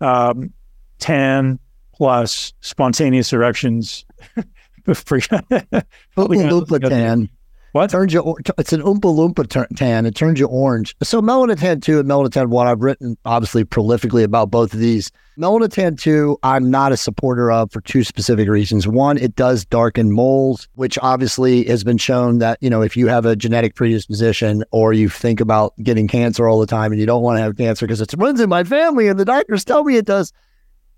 [0.00, 0.52] um,
[0.98, 1.58] tan
[1.94, 4.04] plus spontaneous erections.
[6.90, 7.30] tan.
[7.76, 7.90] What?
[7.90, 10.06] Turns you, it's an Oompa Loompa tan.
[10.06, 10.96] It turns you orange.
[11.02, 15.12] So Melanotan 2 and Melanotan 1, I've written obviously prolifically about both of these.
[15.36, 18.88] Melanotan 2, I'm not a supporter of for two specific reasons.
[18.88, 23.08] One, it does darken moles, which obviously has been shown that, you know, if you
[23.08, 27.06] have a genetic predisposition or you think about getting cancer all the time and you
[27.06, 29.84] don't want to have cancer because it runs in my family and the doctors tell
[29.84, 30.32] me it does,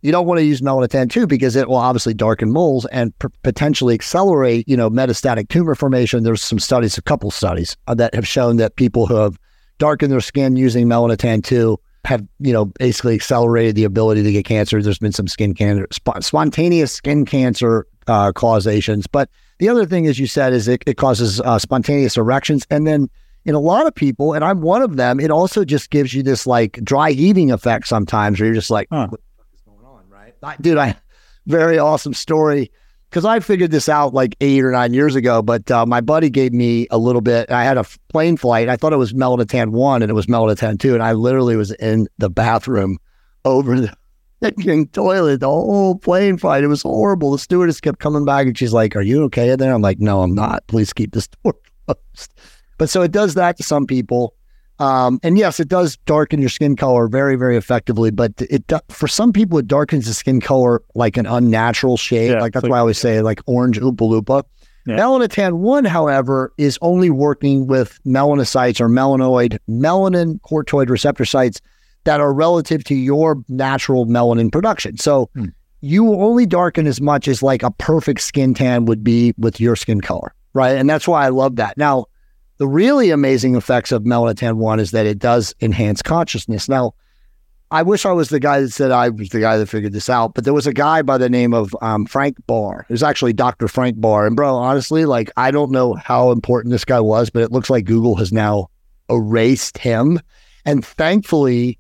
[0.03, 3.29] you don't want to use melanotan 2 because it will obviously darken moles and p-
[3.43, 6.23] potentially accelerate, you know, metastatic tumor formation.
[6.23, 9.39] There's some studies, a couple studies uh, that have shown that people who have
[9.79, 14.45] darkened their skin using melanotan 2 have, you know, basically accelerated the ability to get
[14.45, 14.81] cancer.
[14.81, 19.09] There's been some skin cancer, sp- spontaneous skin cancer uh, causations.
[19.09, 19.29] But
[19.59, 22.65] the other thing, as you said, is it, it causes uh, spontaneous erections.
[22.71, 23.11] And then
[23.45, 26.23] in a lot of people, and I'm one of them, it also just gives you
[26.23, 29.09] this like dry heaving effect sometimes where you're just like, huh
[30.43, 30.97] I, dude, I
[31.47, 32.71] very awesome story
[33.11, 35.43] because I figured this out like eight or nine years ago.
[35.43, 37.51] But uh, my buddy gave me a little bit.
[37.51, 38.69] I had a plane flight.
[38.69, 41.73] I thought it was Melanotan one, and it was Melanotan two, and I literally was
[41.73, 42.99] in the bathroom
[43.45, 43.95] over the
[44.93, 46.63] toilet the whole plane flight.
[46.63, 47.33] It was horrible.
[47.33, 49.99] The stewardess kept coming back, and she's like, "Are you okay in there?" I'm like,
[49.99, 50.67] "No, I'm not.
[50.69, 51.55] Please keep this door
[51.87, 52.35] closed."
[52.79, 54.35] But so it does that to some people.
[54.79, 58.11] Um, and yes, it does darken your skin color very, very effectively.
[58.11, 62.31] But it for some people, it darkens the skin color like an unnatural shade.
[62.31, 64.45] Yeah, like that's like, why I always say like orange Oompa Loompa.
[64.87, 64.97] Yeah.
[64.97, 71.61] Melanotan 1, however, is only working with melanocytes or melanoid, melanin corticoid receptor sites
[72.05, 74.97] that are relative to your natural melanin production.
[74.97, 75.47] So hmm.
[75.83, 79.61] you will only darken as much as like a perfect skin tan would be with
[79.61, 80.79] your skin color, right?
[80.79, 81.77] And that's why I love that.
[81.77, 82.07] Now,
[82.59, 86.69] the really amazing effects of melatonin 1 is that it does enhance consciousness.
[86.69, 86.95] Now,
[87.71, 90.09] I wish I was the guy that said I was the guy that figured this
[90.09, 92.87] out, but there was a guy by the name of um, Frank Barr.
[92.89, 93.69] It was actually Dr.
[93.69, 94.27] Frank Barr.
[94.27, 97.69] And bro, honestly, like I don't know how important this guy was, but it looks
[97.69, 98.69] like Google has now
[99.11, 100.21] erased him.
[100.65, 101.79] And thankfully,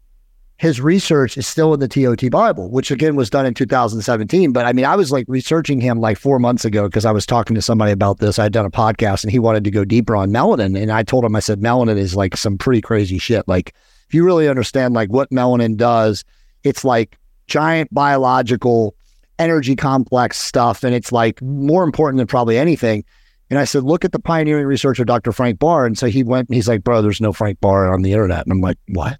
[0.58, 4.52] his research is still in the TOT Bible, which again was done in 2017.
[4.52, 7.24] But I mean, I was like researching him like four months ago because I was
[7.24, 8.40] talking to somebody about this.
[8.40, 10.80] I had done a podcast and he wanted to go deeper on melanin.
[10.80, 13.46] And I told him, I said, melanin is like some pretty crazy shit.
[13.46, 13.72] Like,
[14.08, 16.24] if you really understand like what melanin does,
[16.64, 17.16] it's like
[17.46, 18.96] giant biological
[19.38, 20.82] energy complex stuff.
[20.82, 23.04] And it's like more important than probably anything.
[23.48, 25.30] And I said, look at the pioneering research of Dr.
[25.30, 25.86] Frank Barr.
[25.86, 28.44] And so he went and he's like, bro, there's no Frank Barr on the internet.
[28.44, 29.18] And I'm like, what?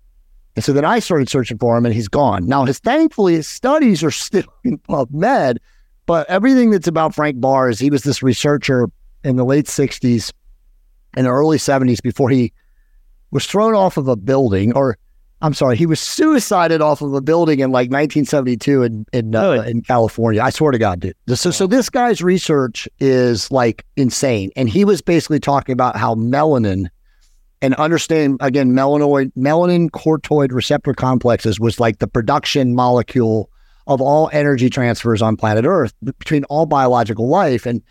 [0.59, 2.45] And so then I started searching for him and he's gone.
[2.49, 5.59] Now, his thankfully, his studies are still in PubMed,
[6.05, 8.89] but everything that's about Frank Barr is he was this researcher
[9.23, 10.33] in the late 60s
[11.15, 12.53] and early 70s before he
[13.31, 14.99] was thrown off of a building or
[15.43, 19.53] I'm sorry, he was suicided off of a building in like 1972 in in, uh,
[19.53, 19.71] really?
[19.71, 20.43] in California.
[20.43, 21.15] I swear to God, dude.
[21.37, 26.17] So, so this guy's research is like insane, and he was basically talking about how
[26.17, 26.89] melanin
[27.61, 33.51] and understand again melanoid melanin corticoid receptor complexes was like the production molecule
[33.87, 37.83] of all energy transfers on planet Earth between all biological life, and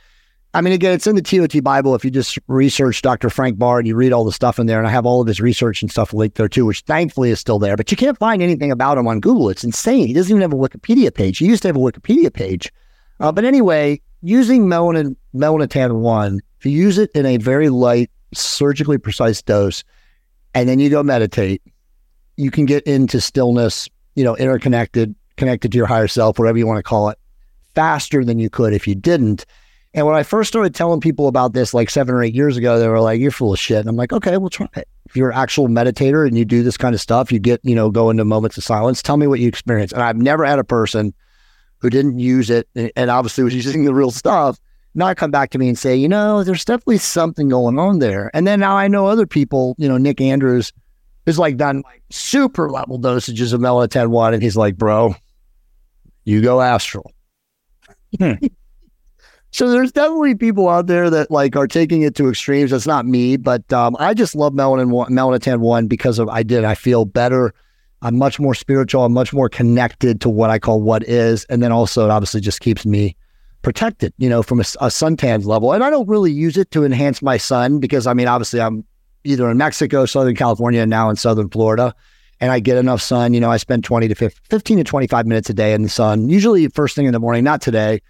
[0.53, 1.93] I mean, again, it's in the TOT Bible.
[1.93, 3.29] If you just research Dr.
[3.29, 5.27] Frank Barr and you read all the stuff in there, and I have all of
[5.27, 8.17] his research and stuff linked there too, which thankfully is still there, but you can't
[8.17, 9.49] find anything about him on Google.
[9.49, 10.07] It's insane.
[10.07, 11.37] He doesn't even have a Wikipedia page.
[11.37, 12.71] He used to have a Wikipedia page.
[13.19, 18.09] Uh, but anyway, using melanin, melanotan 1, if you use it in a very light,
[18.33, 19.83] surgically precise dose,
[20.53, 21.61] and then you go meditate,
[22.35, 26.67] you can get into stillness, you know, interconnected, connected to your higher self, whatever you
[26.67, 27.17] want to call it,
[27.75, 29.45] faster than you could if you didn't.
[29.93, 32.77] And when I first started telling people about this like seven or eight years ago,
[32.77, 33.79] they were like, you're full of shit.
[33.79, 34.87] And I'm like, okay, we'll try it.
[35.05, 37.73] If you're an actual meditator and you do this kind of stuff, you get, you
[37.73, 39.01] know, go into moments of silence.
[39.01, 39.91] Tell me what you experience.
[39.91, 41.13] And I've never had a person
[41.79, 44.59] who didn't use it and obviously was using the real stuff
[44.97, 48.31] not come back to me and say, you know, there's definitely something going on there.
[48.33, 50.73] And then now I know other people, you know, Nick Andrews
[51.25, 54.33] is like done like super level dosages of melatonin one.
[54.33, 55.15] And he's like, bro,
[56.25, 57.11] you go astral.
[58.17, 58.33] Hmm.
[59.51, 62.69] So there's definitely people out there that like are taking it to extremes.
[62.69, 66.43] That's not me, but um, I just love melatonin one, Melanotan one because of I
[66.43, 66.65] did.
[66.65, 67.53] I feel better.
[68.01, 69.05] I'm much more spiritual.
[69.05, 72.41] I'm much more connected to what I call what is, and then also it obviously
[72.41, 73.15] just keeps me
[73.61, 75.73] protected, you know, from a, a suntan level.
[75.73, 78.85] And I don't really use it to enhance my sun because I mean, obviously, I'm
[79.23, 81.93] either in Mexico, Southern California, and now in Southern Florida,
[82.39, 83.33] and I get enough sun.
[83.33, 85.89] You know, I spend 20 to 15, 15 to 25 minutes a day in the
[85.89, 87.43] sun, usually first thing in the morning.
[87.43, 88.01] Not today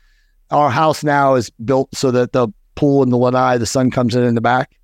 [0.51, 4.15] our house now is built so that the pool and the lanai, the sun comes
[4.15, 4.75] in in the back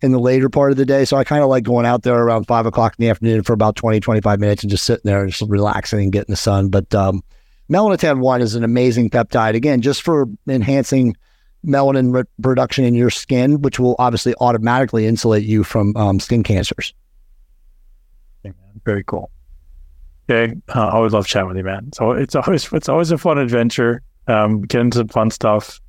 [0.00, 1.04] in the later part of the day.
[1.04, 3.52] So I kind of like going out there around five o'clock in the afternoon for
[3.52, 6.68] about 20, 25 minutes and just sitting there and just relaxing and getting the sun.
[6.68, 7.22] But um,
[7.70, 11.16] melanotan 1 is an amazing peptide, again, just for enhancing
[11.66, 16.42] melanin re- production in your skin, which will obviously automatically insulate you from um, skin
[16.42, 16.94] cancers.
[18.84, 19.30] Very cool.
[20.30, 21.90] Okay, uh, I always love chatting with you, man.
[21.92, 25.80] So it's always it's always a fun adventure um, get into fun stuff.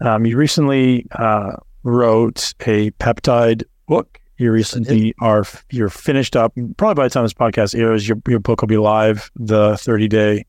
[0.00, 1.52] Um, you recently uh,
[1.84, 4.20] wrote a peptide book.
[4.38, 6.52] You recently are you're finished up.
[6.76, 9.30] Probably by the time this podcast airs, your your book will be live.
[9.36, 10.44] The 30 day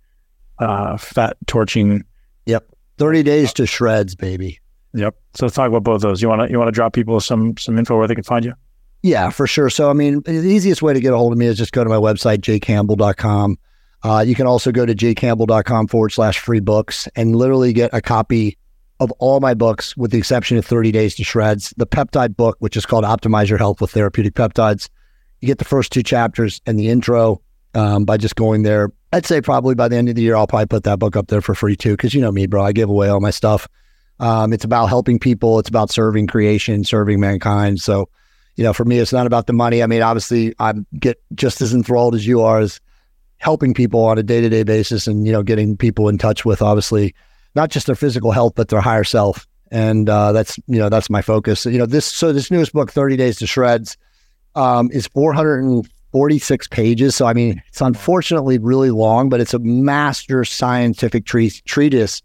[0.60, 2.04] uh, fat torching.
[2.46, 4.60] Yep, 30 days to shreds, baby.
[4.94, 5.16] Yep.
[5.34, 6.22] So let's talk about both those.
[6.22, 8.46] You want to you want to drop people some some info where they can find
[8.46, 8.54] you?
[9.02, 9.70] Yeah, for sure.
[9.70, 11.84] So I mean, the easiest way to get a hold of me is just go
[11.84, 13.58] to my website, jaycampbell.com.
[14.04, 18.02] Uh, you can also go to jaycampbell.com forward slash free books and literally get a
[18.02, 18.58] copy
[19.00, 22.58] of all my books, with the exception of 30 Days to Shreds, the peptide book,
[22.60, 24.90] which is called Optimize Your Health with Therapeutic Peptides.
[25.42, 27.42] You get the first two chapters and the intro
[27.74, 28.92] um, by just going there.
[29.14, 31.28] I'd say probably by the end of the year, I'll probably put that book up
[31.28, 32.64] there for free too, because you know me, bro.
[32.64, 33.68] I give away all my stuff.
[34.20, 37.80] Um, it's about helping people, it's about serving creation, serving mankind.
[37.80, 38.10] So,
[38.56, 39.84] you know, for me, it's not about the money.
[39.84, 42.82] I mean, obviously, I get just as enthralled as you are as
[43.38, 46.44] helping people on a day to day basis and, you know, getting people in touch
[46.44, 47.14] with obviously
[47.54, 49.48] not just their physical health, but their higher self.
[49.70, 51.68] And uh, that's, you know, that's my focus.
[51.68, 53.96] You know, this, so this newest book, 30 Days to Shreds,
[54.56, 55.08] um, is
[56.14, 57.16] 446 pages.
[57.16, 57.60] So, I mean, hmm.
[57.68, 62.22] it's unfortunately really long, but it's a master scientific tre- treatise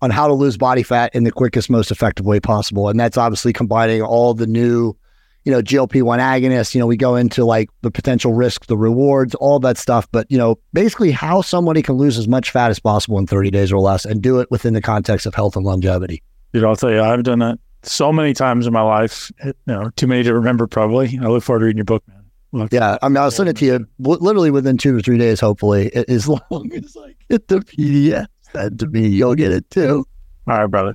[0.00, 2.88] on how to lose body fat in the quickest, most effective way possible.
[2.88, 4.96] And that's obviously combining all the new
[5.44, 8.78] you know, GLP one agonists, you know, we go into like the potential risk, the
[8.78, 10.08] rewards, all that stuff.
[10.10, 13.50] But, you know, basically how somebody can lose as much fat as possible in 30
[13.50, 16.22] days or less and do it within the context of health and longevity.
[16.54, 19.30] Dude, I'll tell you, I've done that so many times in my life.
[19.44, 21.18] you know, too many to remember probably.
[21.20, 22.13] I look forward to reading your book, man.
[22.54, 25.40] Look, yeah, I mean, I'll send it to you literally within two or three days,
[25.40, 25.92] hopefully.
[25.92, 30.06] As long as I get the PDF sent to me, you'll get it too.
[30.46, 30.94] All right, brother.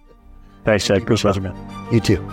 [0.64, 1.06] Thanks, Chad.
[1.06, 1.26] Chris.
[1.92, 2.32] You too.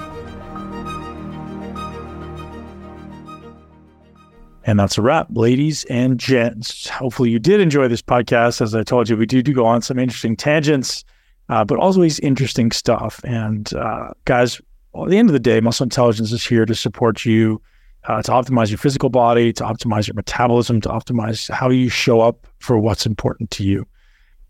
[4.64, 6.88] And that's a wrap, ladies and gents.
[6.88, 8.60] Hopefully, you did enjoy this podcast.
[8.60, 11.04] As I told you, we do, do go on some interesting tangents,
[11.48, 13.20] uh, but always interesting stuff.
[13.24, 14.60] And uh, guys,
[14.94, 17.60] at the end of the day, muscle intelligence is here to support you
[18.06, 22.20] uh, to optimize your physical body, to optimize your metabolism, to optimize how you show
[22.20, 23.86] up for what's important to you.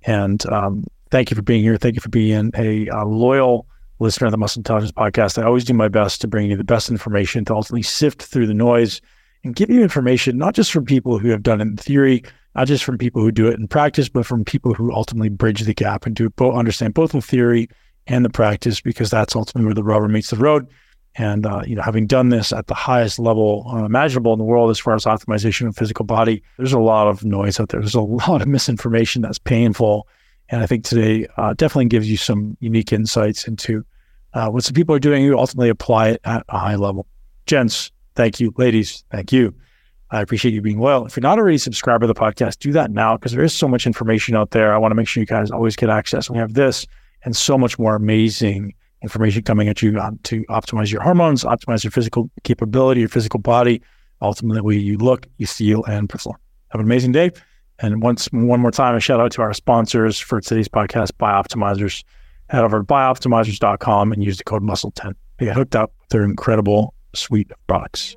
[0.02, 1.76] And um, thank you for being here.
[1.76, 3.66] Thank you for being a, a loyal
[3.98, 5.42] listener of the Muscle Intelligence Podcast.
[5.42, 8.46] I always do my best to bring you the best information to ultimately sift through
[8.46, 9.00] the noise
[9.42, 12.22] and give you information, not just from people who have done it in theory,
[12.54, 15.60] not just from people who do it in practice, but from people who ultimately bridge
[15.60, 17.68] the gap and do both understand both the theory
[18.06, 20.66] and the practice, because that's ultimately where the rubber meets the road.
[21.18, 24.44] And uh, you know, having done this at the highest level uh, imaginable in the
[24.44, 27.80] world as far as optimization of physical body, there's a lot of noise out there.
[27.80, 30.06] There's a lot of misinformation that's painful,
[30.50, 33.84] and I think today uh, definitely gives you some unique insights into
[34.34, 37.06] uh, what some people are doing who ultimately apply it at a high level.
[37.46, 38.52] Gents, thank you.
[38.58, 39.54] Ladies, thank you.
[40.10, 41.06] I appreciate you being loyal.
[41.06, 43.52] If you're not already a subscriber to the podcast, do that now because there is
[43.52, 44.74] so much information out there.
[44.74, 46.30] I want to make sure you guys always get access.
[46.30, 46.86] We have this
[47.24, 48.74] and so much more amazing
[49.06, 53.80] information coming at you to optimize your hormones, optimize your physical capability, your physical body,
[54.20, 56.36] ultimately you look, you feel, and perform.
[56.70, 57.30] Have an amazing day.
[57.78, 62.02] And once one more time, a shout out to our sponsors for today's podcast, Bioptimizers.
[62.48, 66.24] Head over to bioptimizers.com and use the code muscle10 to get hooked up with their
[66.24, 68.16] incredible suite of products.